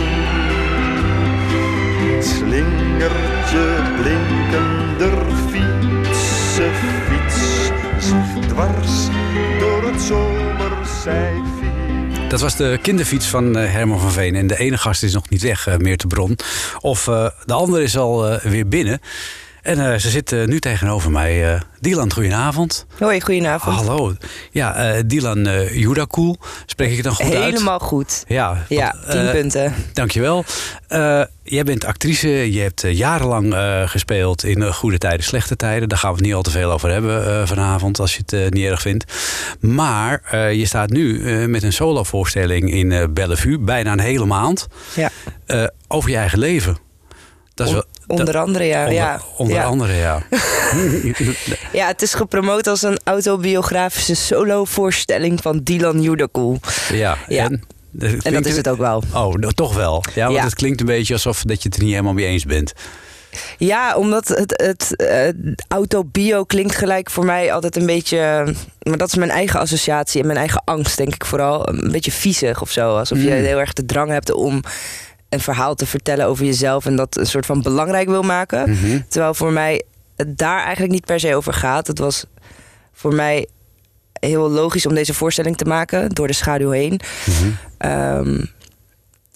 [2.20, 5.18] Slingert je blinkender
[5.50, 6.72] fietsen
[7.08, 7.70] fiets.
[7.98, 9.08] Zich dwars
[9.58, 11.64] door het zomerzijfiet.
[12.30, 14.34] Dat was de kinderfiets van eh, Herman van Veen.
[14.34, 16.36] En de ene gast is nog niet weg, eh, meer te bron.
[16.80, 19.00] Of eh, de andere is al weer binnen.
[19.64, 21.54] En eh, ze zit nu tegenover mij.
[21.54, 22.86] eh Dylan, goedenavond.
[22.98, 23.76] Hoi, goedenavond.
[23.76, 24.14] Hallo.
[24.50, 26.36] Ja, eh Dylan uh, Judakoel.
[26.66, 27.44] Spreek ik het dan goed uit?
[27.44, 28.24] Helemaal goed.
[28.28, 29.74] Ja, Ja, want, tien punten.
[29.92, 30.44] Dankjewel.
[31.42, 32.52] Jij bent actrice.
[32.52, 33.54] Je hebt jarenlang
[33.90, 35.88] gespeeld in goede tijden, slechte tijden.
[35.88, 38.64] Daar gaan we het niet al te veel over hebben vanavond, als je het niet
[38.66, 39.12] erg vindt.
[39.60, 44.66] Maar je staat nu met een solovoorstelling in Bellevue, bijna een hele maand.
[44.94, 45.10] Ja.
[45.88, 46.76] Over je eigen leven.
[47.54, 48.80] Dat is wel, Onder andere, ja.
[48.80, 49.20] onder, ja.
[49.36, 49.64] onder ja.
[49.64, 50.22] andere, ja.
[51.72, 56.60] Ja, het is gepromoot als een autobiografische solo-voorstelling van Dylan Judakoel.
[56.92, 57.16] ja.
[57.28, 57.44] Ja.
[57.44, 59.02] En, dat En dat klinkt- is het ook wel.
[59.14, 60.04] Oh, nou, toch wel.
[60.14, 60.44] Ja, want Ja.
[60.44, 62.72] het klinkt een beetje alsof dat je het er niet helemaal mee eens bent.
[63.58, 65.28] Ja, omdat het, het eh,
[65.68, 68.18] autobio klinkt gelijk voor mij altijd een beetje...
[68.82, 71.68] Maar dat is mijn eigen associatie en mijn eigen angst, denk ik vooral.
[71.68, 72.96] Een beetje viezig of zo.
[72.96, 73.30] Alsof je Mm.
[73.44, 74.62] heel erg de drang hebt om
[75.34, 76.86] een verhaal te vertellen over jezelf...
[76.86, 78.70] en dat een soort van belangrijk wil maken.
[78.70, 79.00] Mhm.
[79.08, 79.82] Terwijl voor mij
[80.16, 81.86] het daar eigenlijk niet per se over gaat.
[81.86, 82.24] Het was
[82.92, 83.48] voor mij
[84.12, 87.00] heel logisch om deze voorstelling te maken door de schaduw heen.
[87.26, 87.50] Mhm.
[87.78, 88.44] Ehm,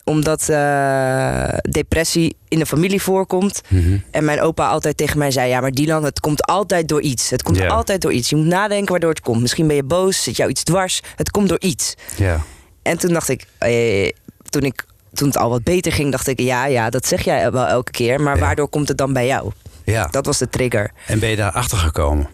[0.04, 3.60] omdat eh, depressie in de familie voorkomt.
[3.68, 3.98] Mhm.
[4.10, 7.30] En mijn opa altijd tegen mij zei: Ja, maar Dylan, het komt altijd door iets.
[7.30, 8.30] Het komt altijd door iets.
[8.30, 9.40] Je moet nadenken waardoor het komt.
[9.40, 11.00] Misschien ben je boos, zit jou iets dwars.
[11.16, 11.94] Het komt door iets.
[12.16, 12.40] Ja.
[12.82, 14.10] En toen dacht ik, eh,
[14.48, 14.86] toen ik.
[15.18, 17.90] Toen het al wat beter ging, dacht ik: Ja, ja, dat zeg jij wel elke
[17.90, 18.20] keer.
[18.20, 18.40] Maar Ja.
[18.40, 19.50] waardoor komt het dan bij jou?
[19.84, 20.06] ja.
[20.10, 20.90] Dat was de trigger.
[21.06, 22.28] En ben je daar achter gekomen?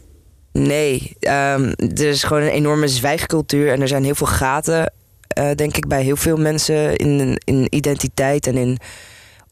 [0.53, 4.93] Nee, ehm, er is gewoon een enorme zwijgcultuur en er zijn heel veel gaten,
[5.29, 8.79] eh, denk ik, bij heel veel mensen in, in identiteit en in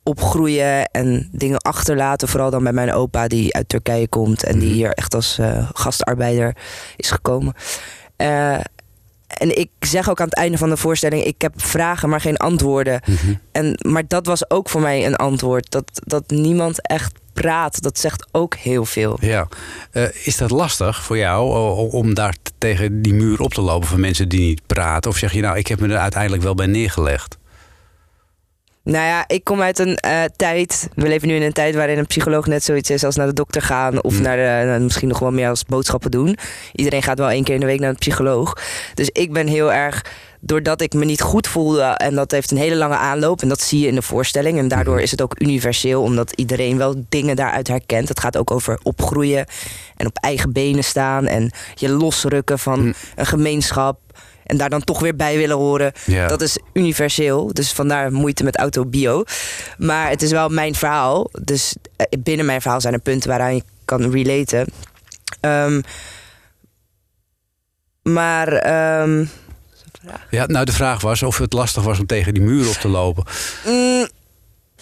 [0.03, 2.29] opgroeien en dingen achterlaten.
[2.29, 5.69] Vooral dan bij mijn opa, die uit Turkije komt en die hier echt als eh,
[5.73, 6.57] gastarbeider
[6.97, 7.55] is gekomen.
[8.17, 8.59] Eh,
[9.39, 12.37] en ik zeg ook aan het einde van de voorstelling: ik heb vragen, maar geen
[12.37, 13.01] antwoorden.
[13.53, 15.71] En, maar dat was ook voor mij een antwoord.
[15.71, 19.19] Dat, dat niemand echt praat, dat zegt ook heel veel.
[19.21, 19.49] Ja.
[19.91, 21.51] Eh, is dat lastig voor jou
[21.91, 25.11] om daar tegen die muur op te lopen van mensen die niet praten?
[25.11, 27.39] Of zeg je nou, ik heb me er uiteindelijk wel bij neergelegd?
[28.85, 30.89] Nou ja, ik kom uit een eh, tijd.
[30.95, 33.33] We leven nu in een tijd waarin een psycholoog net zoiets is als naar de
[33.33, 34.03] dokter gaan.
[34.03, 34.23] Of Mm.
[34.23, 36.37] naar de, nou, misschien nog wel meer als boodschappen doen.
[36.73, 38.57] Iedereen gaat wel één keer in de week naar een psycholoog.
[38.95, 40.05] Dus ik ben heel erg.
[40.45, 41.83] Doordat ik me niet goed voelde.
[41.83, 43.43] En dat heeft een hele lange aanloop.
[43.43, 44.59] En dat zie je in de voorstelling.
[44.59, 46.03] En daardoor is het ook universeel.
[46.03, 48.09] Omdat iedereen wel dingen daaruit herkent.
[48.09, 49.47] Het gaat ook over opgroeien.
[49.97, 51.27] En op eigen benen staan.
[51.27, 53.99] En je losrukken van een gemeenschap.
[54.47, 55.93] En daar dan toch weer bij willen horen.
[56.27, 57.53] Dat is universeel.
[57.53, 59.25] Dus vandaar moeite met autobio.
[59.79, 61.31] Maar het is wel mijn verhaal.
[61.43, 64.67] Dus eh, binnen mijn verhaal zijn er punten waaraan je kan relaten.
[65.41, 65.81] Ehm,
[68.03, 69.25] maar ehm,
[70.31, 72.89] Ja, nou, de vraag was of het lastig was om tegen die muur op te
[72.89, 73.25] lopen.
[73.67, 74.07] mm,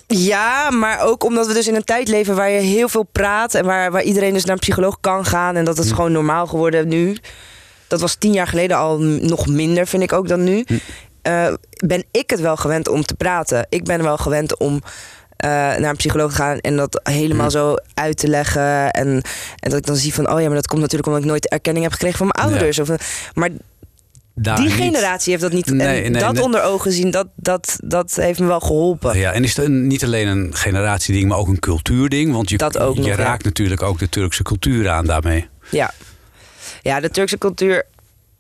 [0.06, 3.54] ja, maar ook omdat we dus in een tijd leven waar je heel veel praat.
[3.54, 5.56] En waar, waar iedereen dus naar een psycholoog kan gaan.
[5.56, 7.16] En dat is gewoon normaal geworden nu.
[7.90, 10.64] Dat was tien jaar geleden al nog minder, vind ik ook dan nu.
[11.22, 11.53] Eh,
[11.87, 13.66] ben ik het wel gewend om te praten.
[13.68, 14.81] Ik ben wel gewend om
[15.37, 18.90] eh, naar een psycholoog te gaan en dat helemaal zo uit te leggen.
[18.90, 19.09] En,
[19.57, 21.48] en dat ik dan zie van, oh ja, maar dat komt natuurlijk omdat ik nooit
[21.48, 22.55] erkenning heb gekregen van mijn Ja.
[22.55, 22.79] ouders.
[22.79, 22.88] Of,
[23.35, 23.50] maar
[24.35, 24.74] Daar die niet.
[24.74, 25.66] generatie heeft dat niet.
[25.70, 26.42] Nee, en nee, dat nee.
[26.42, 29.18] onder ogen zien, dat, dat, dat heeft me wel geholpen.
[29.18, 32.33] Ja, en is het een- niet alleen een generatieding, maar ook een cultuurding?
[32.33, 33.16] Want je, Dat ook je nog, ja.
[33.16, 35.48] raakt natuurlijk ook de Turkse cultuur aan daarmee.
[35.70, 35.90] Ja.
[36.82, 37.86] Ja, de Turkse cultuur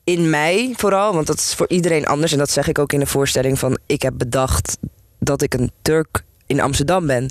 [0.04, 2.32] in mij vooral, want dat is voor iedereen anders.
[2.32, 4.76] En dat zeg ik ook in de voorstelling van ik heb bedacht
[5.18, 7.30] dat ik een Turk in Amsterdam ben.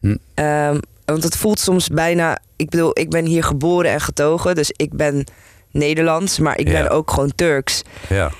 [0.00, 0.16] Hm.
[0.34, 4.72] Ehm, want het voelt soms bijna, ik bedoel, ik ben hier geboren en getogen, dus
[4.76, 5.24] ik ben
[5.70, 6.72] Nederlands, maar ik Ja.
[6.82, 7.82] ben ook gewoon Turks.
[8.08, 8.30] Ja.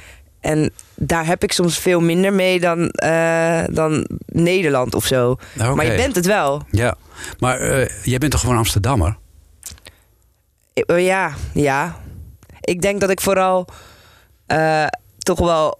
[0.41, 5.31] En daar heb ik soms veel minder mee dan, eh, dan Nederland of zo.
[5.31, 5.75] Oké.
[5.75, 6.63] Maar je bent het wel.
[6.71, 6.95] Ja.
[7.39, 9.17] Maar eh, jij bent toch gewoon Amsterdammer?
[10.85, 11.97] Eh, Ja, ja.
[12.61, 13.67] Ik denk dat ik vooral
[14.47, 14.87] eh,
[15.19, 15.79] toch wel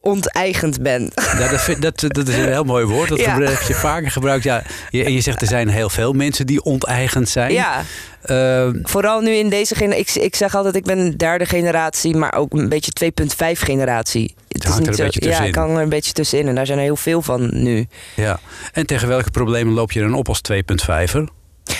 [0.00, 1.10] onteigend ben.
[1.38, 3.08] Ja, dat, vind- dat, dat is een heel mooi woord.
[3.08, 3.38] Dat Ja.
[3.40, 4.44] heb je vaker gebruikt.
[4.44, 7.52] Ja, je, en je zegt er zijn heel veel mensen die onteigend zijn.
[7.52, 7.82] Ja,
[8.22, 10.16] Eh, vooral nu in deze generatie.
[10.20, 14.34] Ik, ik zeg altijd, ik ben derde generatie, maar ook een beetje 2.5 generatie.
[14.48, 15.50] Het hangt er een zo- beetje Ja, tussenin.
[15.50, 16.48] ik hang er een beetje tussenin.
[16.48, 17.86] En daar zijn er heel veel van nu.
[18.16, 18.40] ja.
[18.72, 21.28] En tegen welke problemen loop je dan op als 2.5er?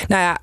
[0.09, 0.39] Nou ja,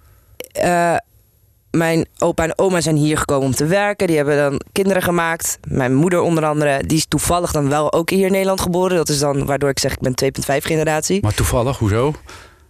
[1.78, 4.08] mijn opa en oma zijn hier gekomen om te werken.
[4.08, 5.58] Die hebben dan kinderen gemaakt.
[5.68, 8.96] Mijn moeder onder andere, die is toevallig dan wel ook hier in Nederland geboren.
[8.98, 10.14] Dat is dan waardoor ik zeg ik ben
[10.60, 11.22] 2.5 generatie.
[11.22, 12.14] Maar toevallig, hoezo?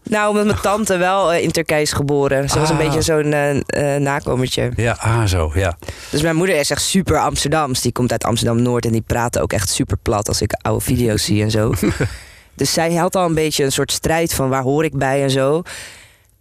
[0.03, 2.49] Nou, omdat mijn tante wel eh, in Turkije is geboren.
[2.49, 2.81] Ze was een Ah.
[2.83, 4.71] beetje zo'n eh, eh, nakomertje.
[4.75, 5.77] Ja, ah zo, ja.
[6.11, 7.81] Dus mijn moeder is echt super Amsterdams.
[7.81, 11.23] Die komt uit Amsterdam-Noord en die praten ook echt super plat als ik oude video's
[11.23, 11.73] zie en zo.
[12.55, 15.29] dus zij had al een beetje een soort strijd van waar hoor ik bij en
[15.31, 15.61] zo.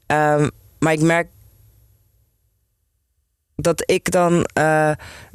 [0.06, 0.48] Ehm,
[0.78, 1.28] maar ik merk
[3.56, 4.90] dat ik dan eh,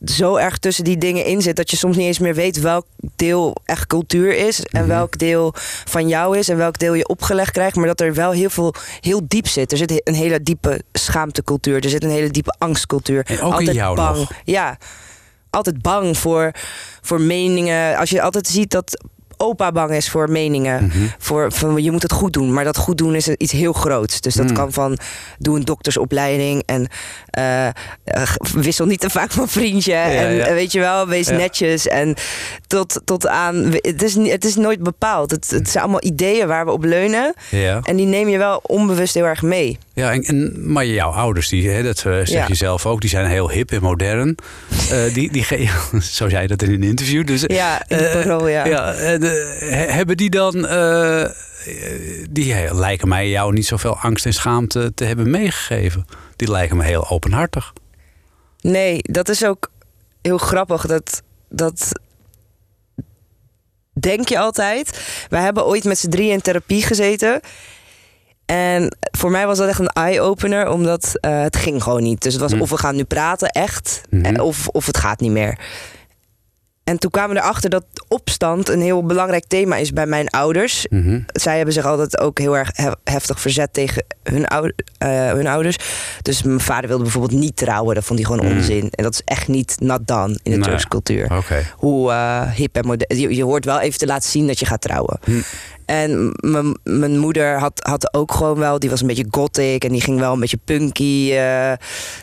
[0.05, 2.85] zo erg tussen die dingen in zit dat je soms niet eens meer weet welk
[3.15, 4.89] deel echt cultuur is en Mhm.
[4.89, 5.53] welk deel
[5.85, 8.73] van jou is en welk deel je opgelegd krijgt, maar dat er wel heel veel
[8.99, 9.71] heel diep zit.
[9.71, 13.25] Er zit een hele diepe schaamtecultuur, er zit een hele diepe angstcultuur.
[13.25, 14.17] En ook in altijd jou bang.
[14.17, 14.31] nog.
[14.43, 14.77] Ja,
[15.49, 16.51] altijd bang voor,
[17.01, 17.97] voor meningen.
[17.97, 19.03] Als je altijd ziet dat
[19.41, 20.85] opa bang is voor meningen.
[20.85, 20.97] Mhm.
[21.17, 22.53] Voor, van je moet het goed doen.
[22.53, 24.21] Maar dat goed doen is iets heel groots.
[24.21, 24.53] Dus dat Mm.
[24.53, 24.97] kan van
[25.37, 26.87] doe een doktersopleiding en
[27.29, 27.73] eh, eh,
[28.53, 29.93] wissel niet te vaak van vriendje.
[29.93, 30.53] en ja.
[30.53, 31.35] weet je wel, wees Ja.
[31.35, 31.87] netjes.
[31.87, 32.15] En
[32.67, 33.55] tot, tot aan.
[33.71, 35.31] Het is, het is nooit bepaald.
[35.31, 37.33] Het, het zijn allemaal ideeën waar we op leunen.
[37.83, 39.77] En die neem je wel onbewust heel erg mee.
[39.99, 42.45] Ja en, en, maar jouw ouders, die, hè, dat eh, zeg Ja.
[42.47, 44.35] je zelf ook, die zijn heel hip en modern.
[44.91, 45.45] Eh, die, die,
[46.01, 47.27] zo zei je dat in een interview.
[47.27, 48.65] Dus, Ja, in bureau, ja.
[48.65, 50.53] ja en, he- hebben die dan,
[52.29, 56.05] die lijken mij jou niet zoveel angst en schaamte te hebben meegegeven.
[56.35, 57.73] Die lijken me heel openhartig.
[58.61, 59.71] Nee, dat is ook
[60.21, 60.85] heel grappig.
[60.85, 61.99] Dat, dat
[63.99, 64.99] denk je altijd.
[65.29, 67.39] Wij hebben ooit met z'n drieën in therapie gezeten.
[68.49, 72.21] En voor mij was dat echt een eye-opener, omdat eh, het ging gewoon niet.
[72.21, 72.61] Dus het was Hm.
[72.61, 74.25] of we gaan nu praten, echt, Mhm.
[74.35, 75.59] eh, of, of het gaat niet meer.
[76.83, 80.85] En toen kwamen we erachter dat opstand een heel belangrijk thema is bij mijn ouders.
[80.89, 81.19] Mhm.
[81.27, 85.47] Zij hebben zich altijd ook heel erg he- heftig verzet tegen hun, oude- eh, hun
[85.47, 85.77] ouders.
[86.21, 87.95] Dus mijn vader wilde bijvoorbeeld niet trouwen.
[87.95, 88.57] Dat vond hij gewoon Mm.
[88.57, 88.87] onzin.
[88.91, 90.65] En dat is echt niet not done in de.
[90.65, 91.37] Turkse cultuur.
[91.37, 91.63] Oké.
[91.75, 92.11] Hoe
[92.55, 93.19] hip en modern.
[93.19, 95.19] Je, je hoort wel even te laten zien dat je gaat trouwen.
[95.23, 95.39] Hm.
[95.89, 96.33] En
[96.83, 100.19] mijn moeder had, had ook gewoon wel, die was een beetje gothic en die ging
[100.19, 101.73] wel een beetje punky, eh,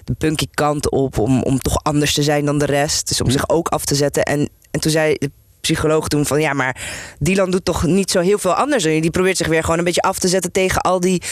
[0.05, 3.09] de punky kant op om, om toch anders te zijn dan de rest.
[3.09, 3.33] Dus om Hm.
[3.33, 4.22] zich ook af te zetten.
[4.22, 6.76] En, en toen zei de psycholoog toen van ja, maar
[7.18, 9.00] Dylan doet toch niet zo heel veel anders je.
[9.00, 11.22] Die probeert zich weer gewoon een beetje af te zetten tegen al die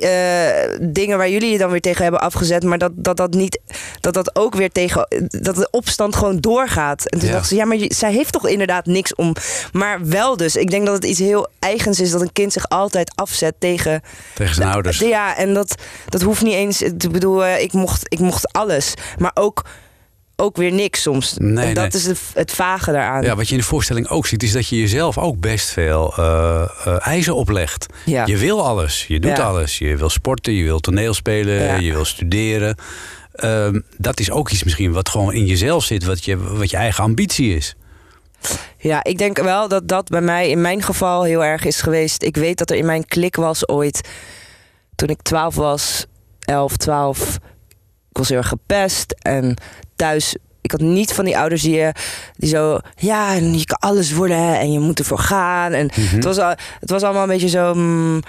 [0.00, 3.60] eh, dingen waar jullie je dan weer tegen hebben afgezet, maar dat dat, dat niet,
[4.00, 7.06] dat dat ook weer tegen, dat de opstand gewoon doorgaat.
[7.08, 7.34] En toen Ja.
[7.34, 9.34] dacht ze, ja, maar zij heeft toch inderdaad niks om,
[9.72, 10.56] maar wel dus.
[10.56, 14.02] Ik denk dat het iets heel eigens is dat een kind zich altijd afzet tegen,
[14.34, 14.98] Tegen zijn ouders.
[14.98, 15.74] ja, en dat,
[16.08, 19.64] dat hoeft niet eens, ik bedoel, eh, ik mocht, ik mocht alles, maar ook,
[20.36, 21.34] ook weer niks soms.
[21.38, 22.02] Nee, en dat nee.
[22.02, 23.22] is het, het vage daaraan.
[23.22, 26.14] Ja, wat je in de voorstelling ook ziet, is dat je jezelf ook best veel
[26.16, 27.86] eh, eh, eisen oplegt.
[28.04, 28.26] Ja.
[28.26, 29.42] Je wil alles, je doet Ja.
[29.44, 29.78] alles.
[29.78, 31.76] Je wil sporten, je wil toneelspelen, Ja.
[31.76, 32.76] je wil studeren.
[33.32, 36.76] Ehm, dat is ook iets misschien wat gewoon in jezelf zit, wat je, wat je
[36.76, 37.74] eigen ambitie is.
[38.78, 42.22] Ja, ik denk wel dat dat bij mij in mijn geval heel erg is geweest.
[42.22, 44.08] Ik weet dat er in mijn klik was ooit,
[44.94, 46.06] toen ik 12 was,
[46.40, 47.34] 11, 12.
[48.10, 49.56] Ik was heel erg gepest en
[49.96, 50.36] thuis.
[50.60, 51.84] Ik had niet van die ouders die,
[52.36, 55.72] die zo, ja, en je kan alles worden hè, en je moet ervoor gaan.
[55.72, 56.14] En Mhm.
[56.14, 57.74] het, was al, het was allemaal een beetje zo.
[57.74, 58.20] mm,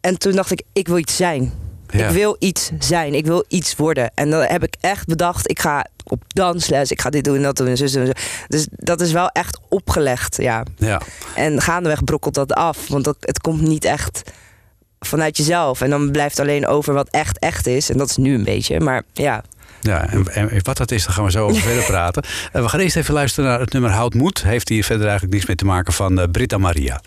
[0.00, 1.52] en toen dacht ik, ik wil iets zijn.
[1.88, 2.06] Ja.
[2.08, 3.14] Ik wil iets zijn.
[3.14, 4.10] Ik wil iets worden.
[4.14, 6.90] En dan heb ik echt bedacht, ik ga op dansles.
[6.90, 8.00] Ik ga dit doen en dat doen en zo doen.
[8.00, 8.12] en zo.
[8.48, 10.62] Dus dat is wel echt opgelegd, ja.
[10.76, 11.00] Ja.
[11.34, 12.88] En gaandeweg brokkelt dat af.
[12.88, 14.22] Want dat, het komt niet echt
[15.00, 15.80] vanuit jezelf.
[15.80, 17.90] En dan blijft alleen over wat echt echt is.
[17.90, 18.80] En dat is nu een beetje.
[18.80, 19.42] Maar ja,
[19.84, 22.22] ja, en, wat dat is, daar gaan we zo over verder praten.
[22.52, 24.42] Uh, we gaan eerst even luisteren naar het nummer Houd Moed.
[24.42, 27.00] Heeft hier verder eigenlijk niets mee te maken van eh, Britta Maria.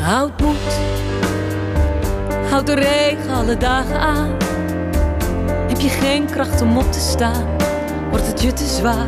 [0.00, 0.56] Houd moed,
[2.50, 4.36] houd de regen alle dagen aan.
[5.68, 7.65] Heb je geen kracht om op te staan?
[8.16, 9.06] Wordt het je te zwaar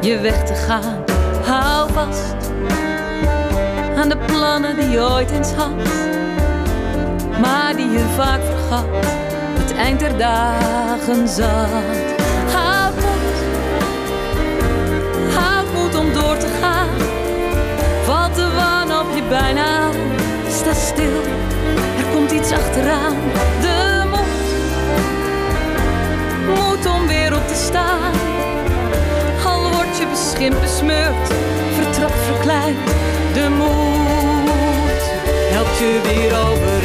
[0.00, 1.04] je weg te gaan.
[1.44, 2.50] Hou vast
[3.96, 5.74] aan de plannen die je ooit eens had,
[7.40, 8.84] maar die je vaak vergat.
[9.58, 12.16] Het eind der dagen zat.
[12.52, 13.38] Houd moed,
[15.34, 16.98] houd moed om door te gaan.
[18.04, 19.94] Valt de wanhoop je bijna aan,
[20.50, 21.22] sta stil,
[21.98, 23.16] er komt iets achteraan.
[23.60, 24.46] De moed,
[26.46, 28.25] moed om weer op te staan.
[30.36, 31.32] Beschimpt, besmeurd,
[31.74, 32.78] vertrapt, verkleind.
[33.34, 35.02] De moed
[35.52, 36.84] helpt je weer overeind.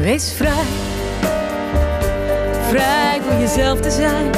[0.00, 0.64] Wees vrij,
[2.68, 4.30] vrij door jezelf te zijn.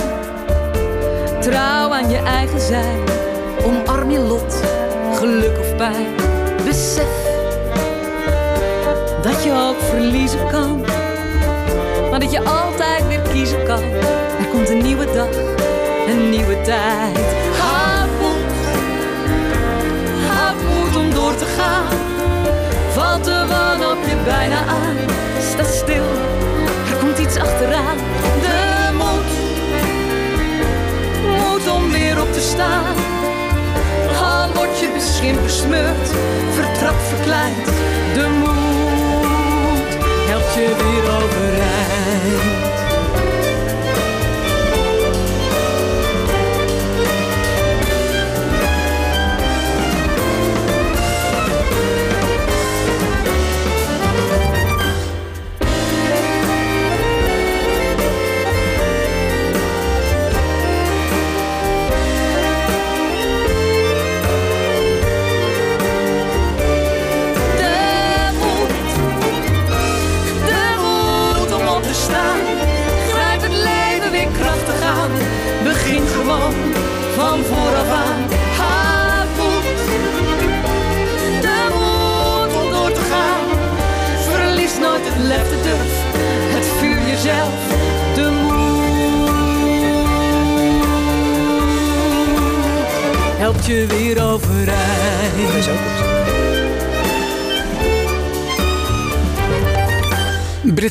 [1.41, 2.99] Trouw aan je eigen zijn,
[3.65, 4.63] omarm je lot,
[5.15, 6.30] geluk of pijn.
[6.81, 7.19] Besef
[9.23, 10.85] dat je ook verliezen kan,
[12.11, 13.83] maar dat je altijd weer kiezen kan.
[14.39, 15.29] Er komt een nieuwe dag,
[16.09, 17.19] een nieuwe tijd.
[17.59, 18.53] Houd moed,
[20.29, 21.99] houd moed om door te gaan.
[22.93, 24.97] Valt de wanhoop je bijna aan,
[25.53, 26.09] sta stil,
[26.91, 27.97] er komt iets achteraan.
[28.41, 29.31] De moed,
[31.39, 33.00] moed om weer op te staan.
[35.21, 36.09] Beschimpt, besmeurd,
[36.55, 37.67] vertrapt, verkleind.
[38.15, 39.99] De moed
[40.29, 42.70] helpt je weer overeind.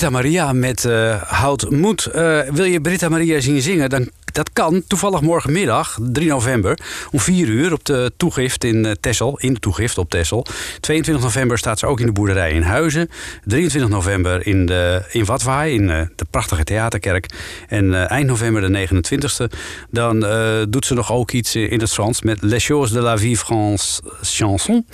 [0.09, 2.05] Britta Maria met eh Houd Moed.
[2.05, 3.89] Eh, wil je Britta Maria zien zingen?
[3.89, 4.09] Dan,
[4.39, 6.79] dat kan toevallig morgenmiddag, 3 november,
[7.11, 9.39] om 4 uur op de toegift in uh, Tessel.
[9.39, 10.45] In de toegift op Tessel.
[10.79, 13.09] 22 november staat ze ook in de boerderij in Huizen.
[13.45, 17.29] 23 november in, de, in Watwaai, in eh, de prachtige theaterkerk.
[17.67, 19.57] En eh, eind november, de 29e,
[19.89, 23.17] dan eh, doet ze nog ook iets in het Frans met Les Choses de la
[23.17, 24.85] Vie France Chanson.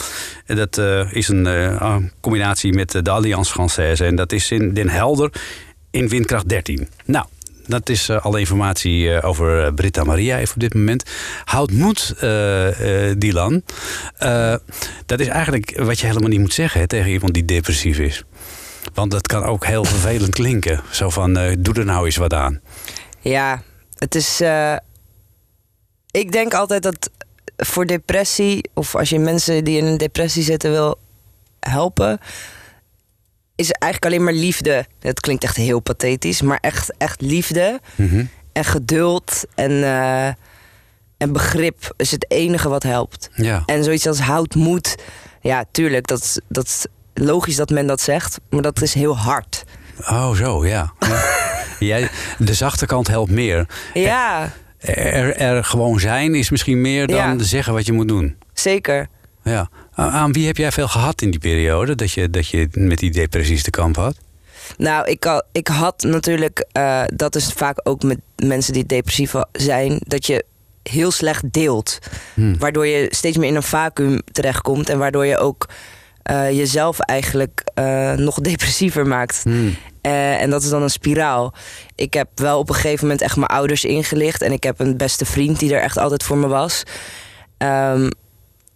[0.46, 4.06] En dat eh, is een eh, combinatie met eh, de Alliance Française.
[4.06, 5.32] En dat is in Den Helder
[5.92, 6.88] in windkracht 13.
[7.06, 7.26] Nou,
[7.68, 11.04] dat is eh, alle informatie eh, over eh, Britta Maria even op dit moment.
[11.44, 12.16] Houd moed,
[13.18, 13.64] Dylan.
[15.06, 18.24] Dat is eigenlijk wat je helemaal niet moet zeggen tegen iemand die depressief is.
[18.94, 20.82] Want dat kan ook heel vervelend klinken.
[20.92, 22.62] Zo van, doe er nou eens wat aan.
[23.20, 23.62] Ja,
[23.98, 24.42] het is.
[26.12, 27.10] ik denk altijd dat
[27.58, 30.98] voor depressie, of als je mensen die in een depressie zitten wil
[31.60, 32.20] helpen,
[33.56, 34.86] is eigenlijk alleen maar liefde.
[35.00, 37.80] Het klinkt echt heel pathetisch, maar echt, echt liefde
[38.54, 40.28] en geduld en, eh,
[41.18, 43.30] en begrip is het enige wat helpt.
[43.36, 43.64] Ja.
[43.66, 44.96] En zoiets als houd moed,
[45.42, 49.18] ja, tuurlijk, dat, is- dat is logisch dat men dat zegt, maar dat is heel
[49.18, 49.64] hard.
[50.00, 50.94] Oh, zo, ja.
[51.00, 51.24] ja.
[51.80, 53.68] Jij, de zachte kant helpt meer.
[53.94, 57.44] Ja, Er, er gewoon zijn is misschien meer dan Ja.
[57.44, 58.38] zeggen wat je moet doen.
[58.54, 59.08] zeker.
[59.46, 59.70] Ja.
[59.96, 61.96] Aan wie heb jij veel gehad in die periode?
[61.96, 64.16] Dat je, dat je met die depressies te kamp had?
[64.78, 69.34] Nou, ik had, ik had natuurlijk, eh, dat is vaak ook met mensen die depressief
[69.52, 70.46] zijn, dat je
[70.84, 72.00] heel slecht deelt.
[72.34, 72.58] Hmm.
[72.58, 75.70] Waardoor je steeds meer in een vacuüm terechtkomt en waardoor je ook
[76.24, 79.44] eh, jezelf eigenlijk eh, nog depressiever maakt.
[79.44, 79.76] Hmm.
[80.02, 81.54] En dat is dan een spiraal.
[81.96, 84.42] Ik heb wel op een gegeven moment echt mijn ouders ingelicht.
[84.42, 86.84] En ik heb een beste vriend die er echt altijd voor me was.
[87.58, 88.10] Ehm,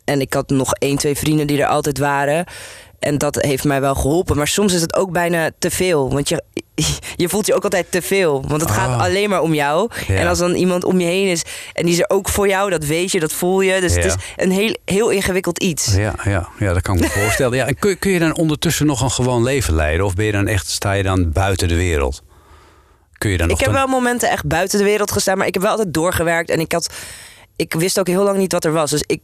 [0.10, 2.46] en ik had nog één, twee vrienden die er altijd waren.
[3.00, 4.38] En dat heeft mij wel geholpen.
[4.38, 6.10] Maar soms is het ook bijna te veel.
[6.14, 6.44] Want je,
[7.16, 8.44] je voelt je ook altijd te veel.
[8.48, 8.76] Want het Ah.
[8.76, 9.90] gaat alleen maar om jou.
[10.08, 10.16] Ja.
[10.16, 11.42] En als dan iemand om je heen is
[11.74, 13.80] en die is er ook voor jou, dat weet je, dat voel je.
[13.82, 15.96] Dus het is een heel, heel ingewikkeld iets.
[15.96, 17.58] Ja, ja, ja, dat kan ik me voorstellen.
[17.58, 20.06] Ja, en kun, kun je dan ondertussen nog een gewoon leven leiden?
[20.06, 22.22] Of ben je dan echt, sta je dan buiten de wereld?
[23.18, 23.58] kun je dan nog...
[23.60, 25.94] Ik heb dan- wel momenten echt buiten de wereld gestaan, maar ik heb wel altijd
[25.94, 26.50] doorgewerkt.
[26.50, 26.90] En ik, had,
[27.56, 28.90] ik wist ook heel lang niet wat er was.
[28.92, 29.22] Dus ik,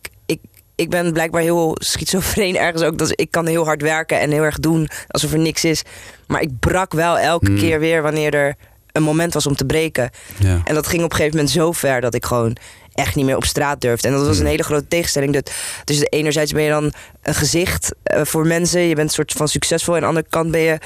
[0.75, 2.97] ik, ben blijkbaar heel schizofreen ergens ook.
[2.97, 5.81] Dat ik kan heel hard werken en heel erg doen alsof er niks is.
[6.27, 7.57] Maar ik brak wel elke Hmm.
[7.57, 8.55] keer weer wanneer er
[8.91, 10.09] een moment was om te breken.
[10.39, 10.61] Ja.
[10.63, 12.57] En dat ging op een gegeven moment zo ver dat ik gewoon
[12.93, 14.07] echt niet meer op straat durfde.
[14.07, 14.51] En dat was een Hmm.
[14.51, 15.33] hele grote tegenstelling.
[15.33, 15.51] Dat,
[15.83, 18.81] dus enerzijds ben je dan een gezicht eh, voor mensen.
[18.81, 19.95] Je bent een soort van succesvol.
[19.95, 20.77] En aan de andere kant ben je,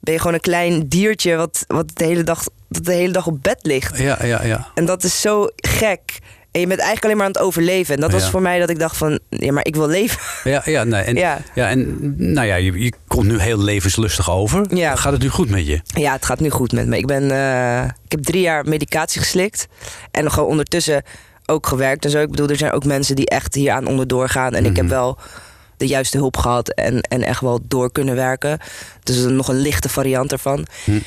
[0.00, 1.36] ben je gewoon een klein diertje...
[1.36, 3.98] wat, wat de, hele dag, dat de hele dag op bed ligt.
[3.98, 4.68] Ja, ja, ja.
[4.74, 6.18] En dat is zo gek.
[6.54, 7.94] En je bent eigenlijk alleen maar aan het overleven.
[7.94, 8.30] En dat was Ja.
[8.30, 9.18] voor mij dat ik dacht van...
[9.28, 10.20] ja, maar ik wil leven.
[10.52, 11.38] Ja, ja, nee, en, ja.
[11.54, 11.68] Ja.
[11.68, 14.76] en nou ja, je, je komt nu heel levenslustig over.
[14.76, 14.96] Ja.
[14.96, 15.80] Gaat het nu goed met je?
[15.86, 16.96] Ja, het gaat nu goed met me.
[16.98, 19.66] Ik, ben, eh, ik heb drie jaar medicatie geslikt.
[20.10, 21.02] En nog gewoon ondertussen
[21.46, 22.20] ook gewerkt en zo.
[22.20, 24.52] Ik bedoel, er zijn ook mensen die echt hier aan onderdoor gaan.
[24.54, 24.94] En ik heb Mhm.
[24.94, 25.18] wel
[25.76, 28.58] de juiste hulp gehad en, en echt wel door kunnen werken.
[29.02, 30.66] Dus nog een lichte variant ervan.
[30.84, 30.98] Hm.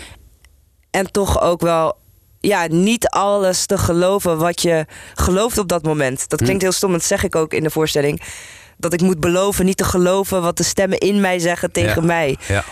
[0.91, 1.95] En toch ook wel
[2.47, 6.29] ja, niet alles te geloven wat je gelooft op dat moment.
[6.29, 8.21] Dat klinkt heel stom, dat zeg ik ook in de voorstelling.
[8.77, 12.07] Dat ik moet beloven niet te geloven wat de stemmen in mij zeggen tegen Ja.
[12.07, 12.37] mij.
[12.47, 12.63] Ja,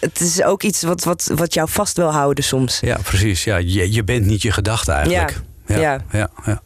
[0.00, 2.80] Het is ook iets wat, wat, wat jou vast wil houden soms.
[2.80, 3.44] ja precies.
[3.44, 5.40] Ja, je, je bent niet je gedachte eigenlijk.
[5.66, 5.76] Ja.
[6.12, 6.62] Ja, Ja.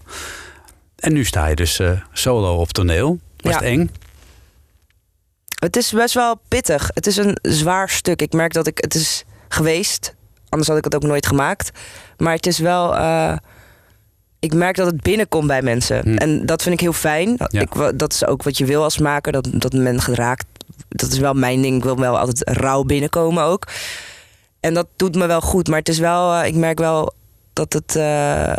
[0.97, 3.19] En nu sta je dus eh, solo op toneel.
[3.37, 3.59] Was Ja.
[3.59, 3.91] het eng?
[5.61, 6.91] Het is best wel pittig.
[6.95, 8.23] Het is een zwaar stuk.
[8.23, 8.79] Ik merk dat ik.
[8.81, 10.15] Het is geweest.
[10.55, 11.71] Anders had ik het ook nooit gemaakt.
[12.17, 12.97] Maar het is wel.
[12.97, 13.37] eh,
[14.39, 16.01] ik merk dat het binnenkomt bij mensen.
[16.03, 16.17] Hm.
[16.17, 17.37] En dat vind ik heel fijn.
[17.49, 17.61] Ja.
[17.61, 19.33] Ik, dat is ook wat je wil als maker.
[19.33, 20.47] Dat, dat men geraakt.
[20.89, 21.77] Dat is wel mijn ding.
[21.77, 23.67] Ik wil wel altijd rauw binnenkomen ook.
[24.61, 25.69] En dat doet me wel goed.
[25.69, 26.35] Maar het is wel.
[26.35, 27.13] eh, ik merk wel
[27.53, 27.97] dat het.
[27.97, 28.53] eh,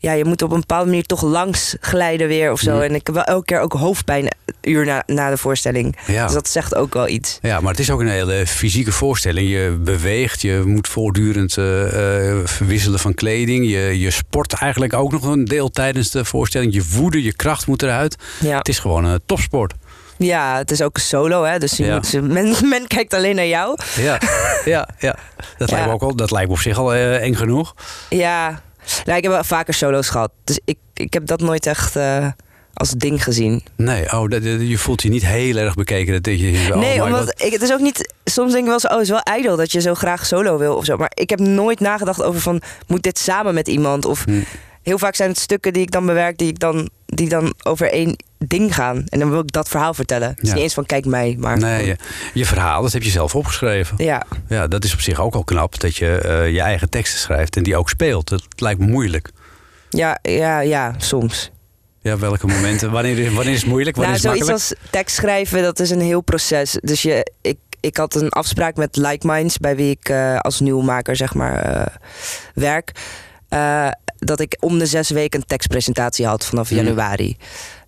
[0.00, 2.76] ja, je moet op een bepaalde manier toch langs glijden weer of zo.
[2.76, 2.80] Hm.
[2.82, 5.96] En ik heb wel elke keer ook hoofdpijn een uur na, na de voorstelling.
[6.06, 6.24] Ja.
[6.24, 7.38] Dus dat zegt ook wel iets.
[7.42, 9.50] Ja, maar het is ook een hele fysieke voorstelling.
[9.50, 13.70] Je beweegt, je moet voortdurend eh, eh, verwisselen van kleding.
[13.70, 16.74] Je, je sport eigenlijk ook nog een deel tijdens de voorstelling.
[16.74, 18.16] Je woede, je kracht moet eruit.
[18.40, 19.74] Ja, Het is gewoon een topsport.
[20.18, 21.58] ja het is ook een solo, hè?
[21.58, 21.94] Dus je Ja.
[21.94, 23.78] moet, men, men kijkt alleen naar jou.
[23.96, 24.20] Ja,
[24.64, 25.16] ja, ja.
[25.58, 25.74] Dat, Ja.
[25.74, 27.74] Lijkt me ook al, dat lijkt me op zich al eh, eng genoeg.
[28.08, 28.62] Ja,
[29.04, 30.30] nou, ik heb wel vaker solo's gehad.
[30.44, 32.26] Dus ik, ik heb dat nooit echt eh,
[32.74, 33.62] als ding gezien.
[33.76, 36.22] Nee, oh, dat, je voelt je niet heel erg bekeken.
[36.22, 38.12] Dat je, oh nee, omdat ik, het is ook niet.
[38.24, 40.58] Soms denk ik wel zo, oh, het is wel ijdel dat je zo graag solo
[40.58, 40.96] wil of zo.
[40.96, 44.04] Maar ik heb nooit nagedacht over van, moet dit samen met iemand?
[44.04, 44.40] Of Hm.
[44.88, 47.92] Heel vaak zijn het stukken die ik dan bewerk, die ik dan, die dan over
[47.92, 49.04] één ding gaan.
[49.08, 50.28] En dan wil ik dat verhaal vertellen.
[50.28, 50.54] Het is Ja.
[50.54, 51.58] niet eens van, kijk mij, maar.
[51.58, 51.96] Nee, je,
[52.34, 53.94] je verhaal, dat heb je zelf opgeschreven.
[54.04, 55.80] Ja, Ja, dat is op zich ook al knap.
[55.80, 58.28] Dat je eh, je eigen teksten schrijft en die ook speelt.
[58.28, 59.30] Dat lijkt me moeilijk.
[59.90, 61.50] ja, ja, ja, soms.
[62.00, 62.90] Ja, welke momenten?
[62.90, 63.96] Wanneer, is- wanneer is het moeilijk?
[63.96, 66.78] Wanneer nou, is het zoiets als tekst schrijven, dat is een heel proces.
[66.80, 70.60] Dus je, ik, ik had een afspraak met Like Minds, bij wie ik eh, als
[70.60, 71.86] nieuwmaker zeg maar eh,
[72.54, 72.92] werk.
[74.18, 76.84] Dat ik om de zes weken een tekstpresentatie had vanaf Mhm.
[76.84, 77.36] januari.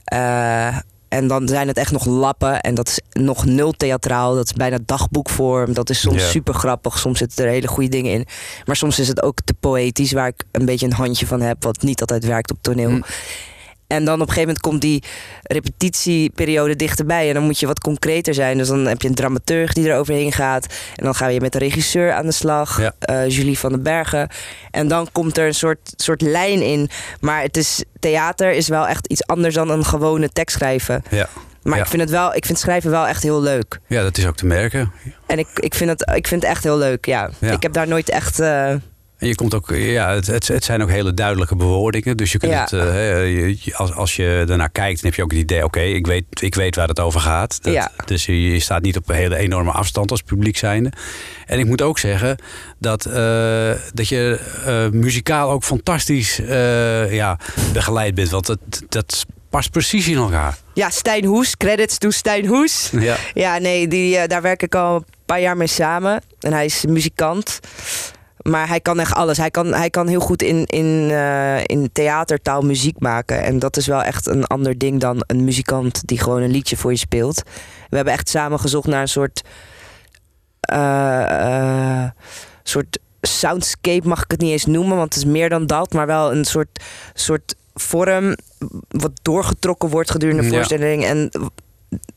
[0.05, 0.77] Eh,
[1.09, 2.61] en dan zijn het echt nog lappen.
[2.61, 4.35] En dat is nog nul theatraal.
[4.35, 5.73] Dat is bijna dagboekvorm.
[5.73, 6.29] Dat is soms Ja.
[6.29, 6.99] super grappig.
[6.99, 8.27] Soms zitten er hele goede dingen in.
[8.65, 11.63] Maar soms is het ook te poëtisch, waar ik een beetje een handje van heb.
[11.65, 12.91] Wat niet altijd werkt op toneel.
[12.91, 13.01] Hm.
[13.91, 15.03] En dan op een gegeven moment komt die
[15.43, 17.29] repetitieperiode dichterbij.
[17.29, 18.59] En dan moet je wat concreter zijn.
[18.59, 20.67] Dus dan heb je een dramaturg die er overheen gaat.
[20.97, 22.81] En dan ga je met de regisseur aan de slag.
[22.81, 22.93] Ja.
[22.99, 24.29] eh, Julie van den Bergen.
[24.71, 26.89] En dan komt er een soort, soort lijn in.
[27.21, 31.03] Maar het is, theater is wel echt iets anders dan een gewone tekst schrijven.
[31.11, 31.29] Ja.
[31.63, 31.83] Maar Ja.
[31.85, 33.79] ik vind het wel, ik vind schrijven wel echt heel leuk.
[33.87, 34.93] ja, dat is ook te merken.
[35.27, 37.31] En ik, ik, vind, het, ik vind het echt heel leuk, ja.
[37.39, 37.53] Ja.
[37.53, 38.41] Ik heb daar nooit echt...
[38.41, 38.75] eh,
[39.21, 42.17] En je komt ook, ja, het, het, het zijn ook hele duidelijke bewoordingen.
[42.17, 42.61] Dus je kunt Ja.
[42.61, 46.07] het, eh, als, als je daarnaar kijkt, dan heb je ook het idee: oké, ik,
[46.07, 47.63] weet, ik weet waar het over gaat.
[47.63, 47.91] Dat, Ja.
[48.05, 50.93] Dus je, je staat niet op een hele enorme afstand als publiek zijnde.
[51.47, 52.37] En ik moet ook zeggen
[52.79, 56.37] dat, eh, dat je eh, muzikaal ook fantastisch
[57.11, 57.39] ja,
[57.73, 58.31] begeleid bent.
[58.31, 58.59] Want dat,
[58.89, 60.57] dat past precies in elkaar.
[60.75, 62.91] ja, Stijn Hoes, credits to Stijn Hoes.
[62.93, 63.17] Ja.
[63.35, 66.23] Ja, nee, die, daar werk ik al een paar jaar mee samen.
[66.41, 67.61] En hij is muzikant.
[68.43, 69.37] Maar hij kan echt alles.
[69.37, 73.43] Hij kan, hij kan heel goed in, in, eh, in theatertaal muziek maken.
[73.43, 76.77] En dat is wel echt een ander ding dan een muzikant die gewoon een liedje
[76.77, 77.43] voor je speelt.
[77.89, 79.43] We hebben echt samen gezocht naar een soort.
[80.61, 82.11] eh, eh,
[82.63, 85.93] soort soundscape mag ik het niet eens noemen, want het is meer dan dat.
[85.93, 86.83] Maar wel een soort,
[87.15, 88.37] soort vorm
[88.89, 90.55] wat doorgetrokken wordt gedurende de Ja.
[90.55, 91.05] voorstelling.
[91.05, 91.31] En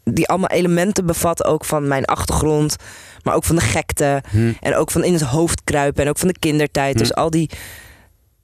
[0.03, 2.76] die allemaal elementen bevat ook van mijn achtergrond.
[3.24, 4.24] Maar ook van de gekte.
[4.30, 4.53] Hm.
[4.59, 6.03] En ook van in het hoofd kruipen.
[6.03, 6.93] En ook van de kindertijd.
[6.93, 6.99] Hm.
[6.99, 7.49] Dus al die,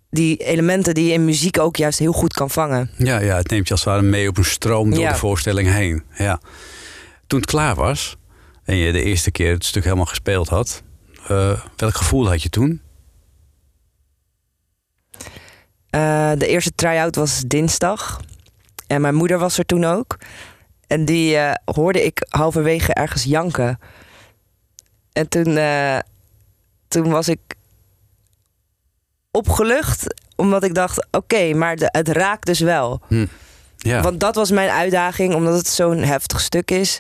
[0.09, 2.89] die elementen die je in muziek ook juist heel goed kan vangen.
[2.97, 5.11] Ja, ja, het neemt je als het ware mee op een stroom door Ja.
[5.11, 6.03] de voorstelling heen.
[6.17, 6.39] Ja.
[7.27, 8.17] Toen het klaar was
[8.63, 10.83] en je de eerste keer het stuk helemaal gespeeld had,
[11.27, 12.81] eh, welk gevoel had je toen?
[15.89, 18.21] Eh, de eerste try-out was dinsdag.
[18.87, 20.17] En mijn moeder was er toen ook.
[20.89, 23.79] En die eh, hoorde ik halverwege ergens janken.
[25.13, 25.99] En toen, eh,
[26.87, 27.39] toen was ik
[29.31, 30.15] opgelucht.
[30.35, 33.01] Omdat ik dacht, oké, maar de, het raakt dus wel.
[33.07, 33.25] Hm.
[33.77, 34.01] Ja.
[34.01, 36.99] Want dat was mijn uitdaging, omdat het zo'n heftig stuk is.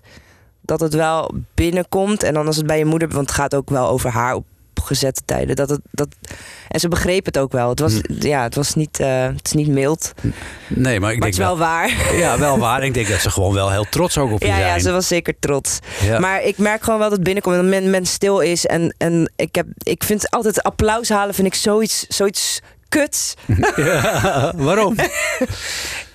[0.61, 2.23] Dat het wel binnenkomt.
[2.23, 4.45] En dan als het bij je moeder, want het gaat ook wel over haar op
[4.81, 5.55] gezette tijden.
[5.55, 6.07] Dat het, dat,
[6.67, 7.69] en ze begreep het ook wel.
[7.69, 10.11] Het was, ja, het was niet, eh, het is niet mild.
[10.67, 12.15] Nee, maar ik Maar denk het is wel waar.
[12.15, 12.83] Ja, wel waar.
[12.83, 14.67] Ik denk dat ze gewoon wel heel trots ook op je Ja, zijn.
[14.67, 15.79] ja, ze was zeker trots.
[16.01, 16.19] Ja.
[16.19, 18.65] Maar ik merk gewoon wel dat binnenkomt en dat men, men stil is.
[18.65, 22.59] En, en ik, heb, ik vind altijd applaus halen vind ik zoiets, zoiets
[22.89, 23.33] kuts.
[23.75, 24.95] Ja, waarom?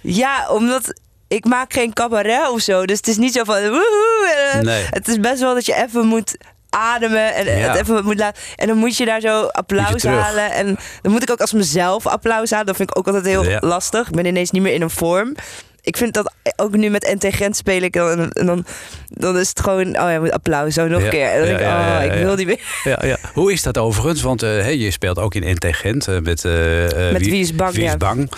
[0.01, 2.87] Ja, omdat ik maak geen cabaret of zo.
[2.87, 4.51] Dus het is niet zo van woehoe.
[4.53, 4.85] eh, Nee.
[4.91, 6.37] Het is best wel dat je even moet
[6.75, 7.53] ademen en Ja.
[7.73, 8.43] het even moet laten.
[8.57, 10.53] En dan moet je daar zo applaus halen.
[10.53, 12.67] En dan moet ik ook als mezelf applaus halen.
[12.67, 13.59] Dat vind ik ook altijd heel Ja.
[13.61, 14.09] lastig.
[14.09, 15.35] Ik ben ineens niet meer in een vorm.
[15.81, 18.65] Ik vind dat ook nu met Integent speel ik dan, en dan,
[19.09, 21.29] dan is het gewoon, oh ja, moet applaus, zo nog Ja, een keer.
[21.31, 22.25] En dan ja, denk ik, ja, oh, ja, ik ja.
[22.25, 22.61] wil die weer.
[22.85, 23.17] Ja, ja.
[23.35, 24.23] Hoe is dat overigens?
[24.23, 27.55] Want eh, hey, je speelt ook in Integent eh, met, eh, eh, Met Wie is
[27.55, 27.97] Bang, Wie is ja.
[27.97, 28.31] Bang.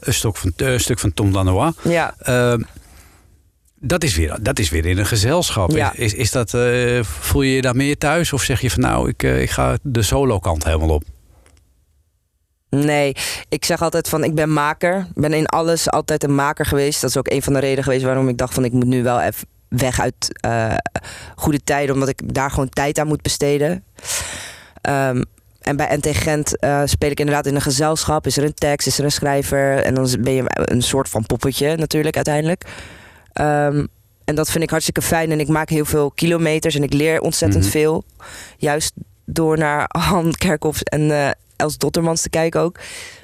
[0.00, 1.72] Een, stuk van, een stuk van Tom Lanois.
[1.82, 2.14] Ja.
[3.86, 5.70] Dat, is weer, dat is weer in een gezelschap.
[5.70, 5.92] Ja.
[5.96, 8.32] Is, is, dat, eh, voel je je daar meer thuis?
[8.32, 11.02] Of zeg je van nou, ik, eh, ik ga de solo kant helemaal op?
[12.70, 13.16] Nee,
[13.48, 14.98] ik zeg altijd van ik ben maker.
[14.98, 17.00] Ik ben in alles altijd een maker geweest.
[17.00, 19.02] Dat is ook een van de redenen geweest waarom ik dacht van ik moet nu
[19.02, 20.74] wel even weg uit eh,
[21.34, 21.94] goede tijden.
[21.94, 23.84] Omdat ik daar gewoon tijd aan moet besteden.
[24.80, 25.22] Ehm,
[25.60, 26.48] en bij NT Gent
[26.84, 28.26] speel ik inderdaad in een gezelschap.
[28.26, 29.76] Is er een tekst, is er een schrijver.
[29.76, 32.64] En dan ben je een soort van poppetje natuurlijk uiteindelijk.
[33.34, 33.86] Ehm,
[34.24, 35.30] en dat vind ik hartstikke fijn.
[35.30, 37.72] En ik maak heel veel kilometers en ik leer ontzettend Mhm.
[37.72, 38.04] veel.
[38.58, 38.92] Juist
[39.24, 42.78] door naar Han Kerkhoffs en eh, Els Dottermans te kijken ook.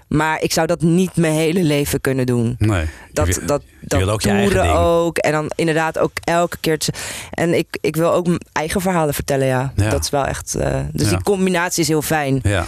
[0.09, 2.55] Maar ik zou dat niet mijn hele leven kunnen doen.
[2.59, 2.85] Nee.
[3.13, 5.19] Dat, wil- dat, dat ook toeren ook.
[5.19, 6.79] En dan inderdaad ook elke keer.
[7.31, 9.73] En ik, ik wil ook mijn eigen verhalen vertellen, ja.
[9.77, 9.91] Ja.
[9.91, 10.55] Dat is wel echt...
[10.55, 11.15] eh, dus Ja.
[11.17, 12.41] die combinatie is heel fijn.
[12.43, 12.65] Ja.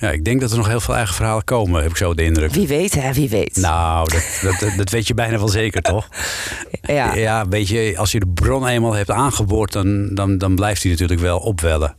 [0.00, 2.22] Ja, ik denk dat er nog heel veel eigen verhalen komen, heb ik zo de
[2.22, 2.52] indruk.
[2.52, 3.12] Wie weet, hè?
[3.12, 3.56] Wie weet.
[3.56, 6.08] Nou, dat, dat, dat, weet je bijna wel zeker, toch?
[6.82, 7.14] ja.
[7.14, 10.90] Ja, weet je, als je de bron eenmaal hebt aangeboord, dan, dan, dan blijft die
[10.90, 11.96] natuurlijk wel opwellen.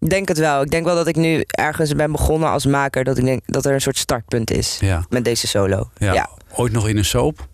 [0.00, 0.62] Ik denk het wel.
[0.62, 3.04] Ik denk wel dat ik nu ergens ben begonnen als maker.
[3.04, 5.04] Dat ik denk dat er een soort startpunt is Ja.
[5.08, 5.90] met deze solo.
[5.96, 6.12] Ja.
[6.12, 6.30] ja.
[6.54, 7.46] Ooit nog in een soap?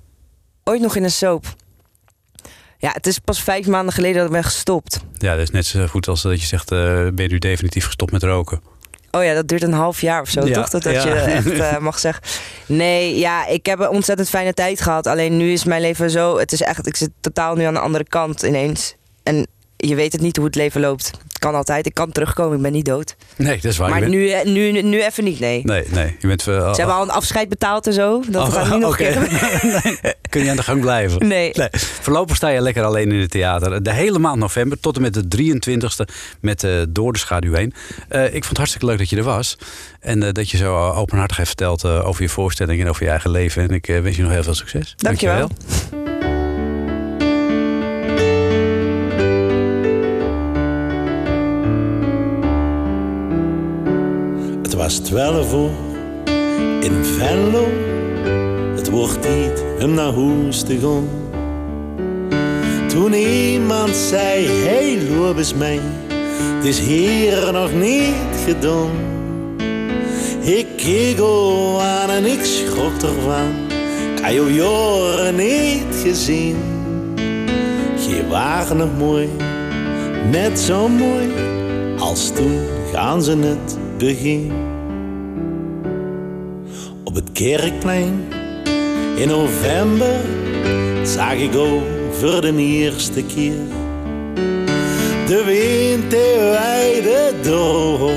[0.65, 1.45] Ooit nog in een soap.
[2.79, 5.01] Ja, het is pas vijf maanden geleden dat ik ben gestopt.
[5.15, 7.85] Ja, dat is net zo goed als dat je zegt, eh, ben je nu definitief
[7.85, 8.61] gestopt met roken?
[9.11, 10.69] Oh ja, dat duurt een half jaar of zo, Ja, toch?
[10.69, 11.07] Dat, dat ja.
[11.07, 12.23] je echt eh, mag zeggen.
[12.67, 15.07] Nee, ja, ik heb een ontzettend fijne tijd gehad.
[15.07, 16.39] Alleen nu is mijn leven zo...
[16.39, 18.95] Het is echt, ik zit totaal nu aan de andere kant ineens.
[19.23, 19.47] En
[19.77, 21.11] je weet het niet hoe het leven loopt.
[21.41, 23.17] Kan altijd, ik kan terugkomen, ik ben niet dood.
[23.37, 23.91] Nee, dat is waar.
[23.91, 25.61] maar bent- nu, eh, nu, nu even niet, nee.
[25.65, 26.17] Nee, nee.
[26.19, 28.23] Je bent, uh, Ze hebben al een afscheid betaald en zo.
[28.29, 29.29] Dat Oh, gaat niet nog gebeuren.
[30.31, 31.29] Kun je aan de gang blijven?
[31.29, 31.53] Nee.
[32.01, 33.83] Voorlopig sta je lekker alleen in het theater.
[33.83, 36.05] De hele maand november tot en met de 23e
[36.41, 37.73] met eh, Door de Schaduw heen.
[38.09, 39.57] Eh, ik vond het hartstikke leuk dat je er was.
[40.01, 43.03] En eh, dat je zo eh, openhartig hebt verteld eh, over je voorstelling en over
[43.05, 43.63] je eigen leven.
[43.63, 44.95] En ik eh, wens je nog heel veel succes.
[44.97, 45.49] Dankjewel.
[45.49, 46.10] Het
[54.91, 55.71] was twaalf uur
[56.81, 57.67] in Venlo.
[58.75, 61.09] Het wordt tijd om naar huis te gaan.
[62.89, 65.81] Toen iemand zei, hey loop eens mee.
[66.57, 68.91] Het is hier nog niet gedaan.
[70.41, 73.49] Ik keek al aan en ik schrok ervan.
[74.15, 76.57] Ik had jou jaren niet gezien.
[77.97, 79.29] Je waren nog mooi,
[80.31, 81.29] net zo mooi
[81.99, 82.61] als toen
[82.93, 84.70] gaan ze het begin.
[87.11, 88.33] Op het kerkplein.
[89.17, 90.21] In november
[91.03, 93.59] zag ik over de eerste keer
[95.27, 98.11] de wind die weide door.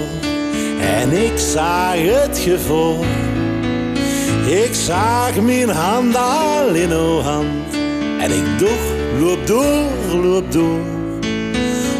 [0.81, 3.03] En ik zag het gevoel.
[4.45, 7.73] Ik zag mijn hand al in uw hand.
[8.19, 10.81] En ik dacht, loop door, loop door.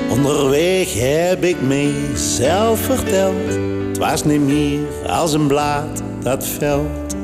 [0.09, 3.47] Onderweg heb ik mezelf verteld,
[3.87, 7.15] het was niet meer als een blad dat veld.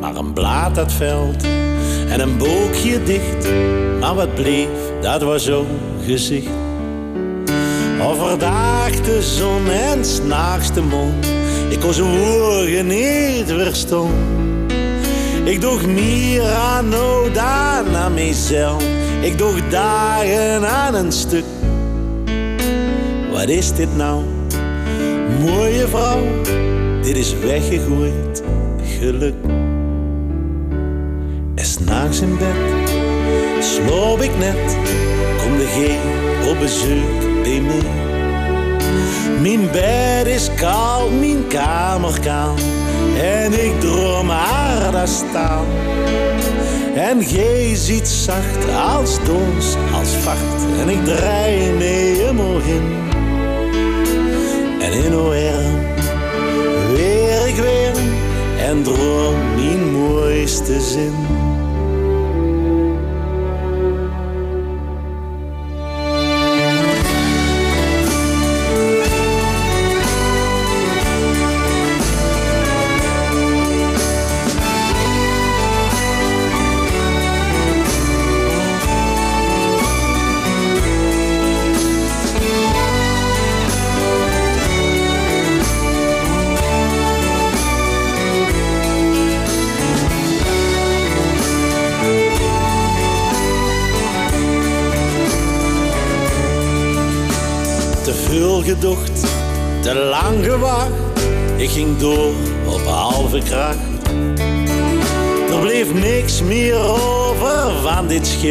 [0.00, 1.44] Maar een blad dat veld
[2.08, 3.48] en een boekje dicht,
[4.00, 4.68] maar wat bleef,
[5.00, 5.66] dat was zo'n
[6.04, 6.50] gezicht.
[8.02, 11.26] Overdag de zon en s'nachts de mond,
[11.68, 14.43] ik kon zijn woorden niet verstaan.
[15.44, 16.88] Ik doe meer aan
[18.14, 18.82] mezelf.
[19.20, 21.44] Ik doe dagen aan een stuk.
[23.32, 24.22] Wat is dit nou?
[25.40, 26.22] Mooie vrouw,
[27.02, 28.42] dit is weggegooid
[28.98, 29.34] geluk.
[31.54, 32.92] En s'nachts in bed
[33.60, 34.76] sloop ik net,
[35.42, 35.78] kom de G
[36.48, 38.02] op bezoek bij mij.
[39.40, 42.54] Mijn bed is koud, mijn kamer kaal.
[43.16, 45.66] En ik droom haar daar staan.
[46.94, 50.66] En gij ziet zacht als dons, als vacht.
[50.80, 52.82] En ik draai me helemaal in.
[54.80, 55.92] En in arm
[56.94, 57.92] weer ik weer.
[58.58, 61.33] En droom mijn mooiste zin.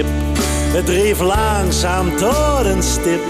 [0.02, 3.22] Het dreef langzaam tot een stip.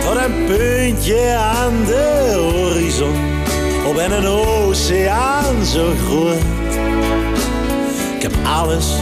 [0.00, 3.14] Tot een puntje aan de horizon.
[3.86, 6.42] Op en een oceaan zo groot.
[8.16, 8.94] Ik heb alles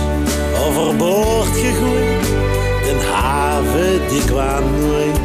[0.67, 2.27] overboord gegooid.
[2.85, 5.19] Den haven die kwam nooit.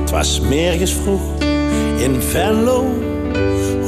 [0.00, 1.20] Het was mergens vroeg
[1.96, 2.84] in Venlo,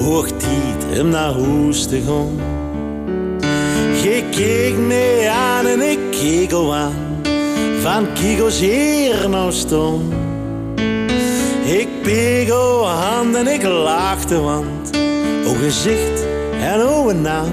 [0.03, 2.52] hoog tijd hem naar huis te gaan.
[2.52, 2.52] Je
[4.33, 7.23] keek me aan en ik keek al aan,
[7.81, 10.01] van Kigo's hier nou staan.
[11.65, 12.51] Ik peeg
[12.85, 14.91] hand en ik lachte, want
[15.47, 16.27] o gezicht
[16.61, 17.53] en o naam.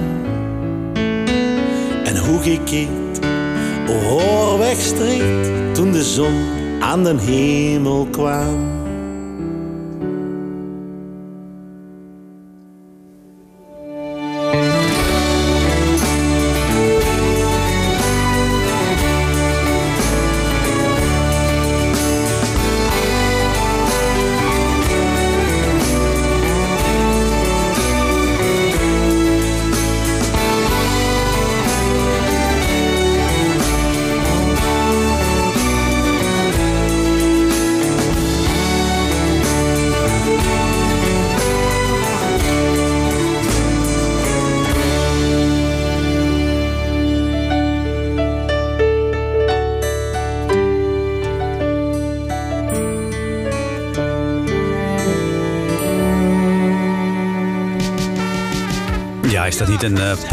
[2.04, 3.12] En hoe gekeken,
[3.90, 6.36] o hoor wegstreekt toen de zon
[6.80, 8.79] aan den hemel kwam.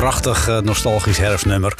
[0.06, 1.74] Prachtig eh, nostalgisch herfstnummer?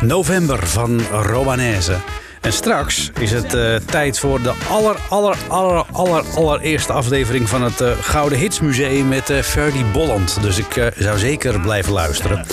[0.00, 1.96] November van Romanaise.
[2.40, 7.62] En straks is het eh, tijd voor de aller, aller, aller, aller, allereerste aflevering van
[7.62, 10.42] het eh, Gouden Hits Museum met eh Ferdy Bolland.
[10.42, 12.46] Dus ik zou zeker blijven luisteren.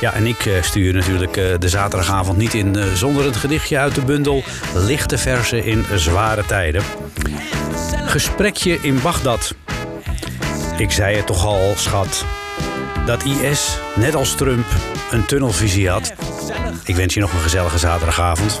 [0.00, 4.42] Ja, en ik stuur natuurlijk de zaterdagavond niet in zonder het gedichtje uit de bundel
[4.74, 6.82] Lichte Versen in Zware Tijden.
[8.04, 9.54] Gesprekje in Bagdad.
[10.76, 12.24] Ik zei het toch al, schat.
[13.06, 14.66] Dat IS, net als Trump,
[15.10, 16.12] een tunnelvisie had.
[16.84, 18.60] Ik wens je nog een gezellige zaterdagavond.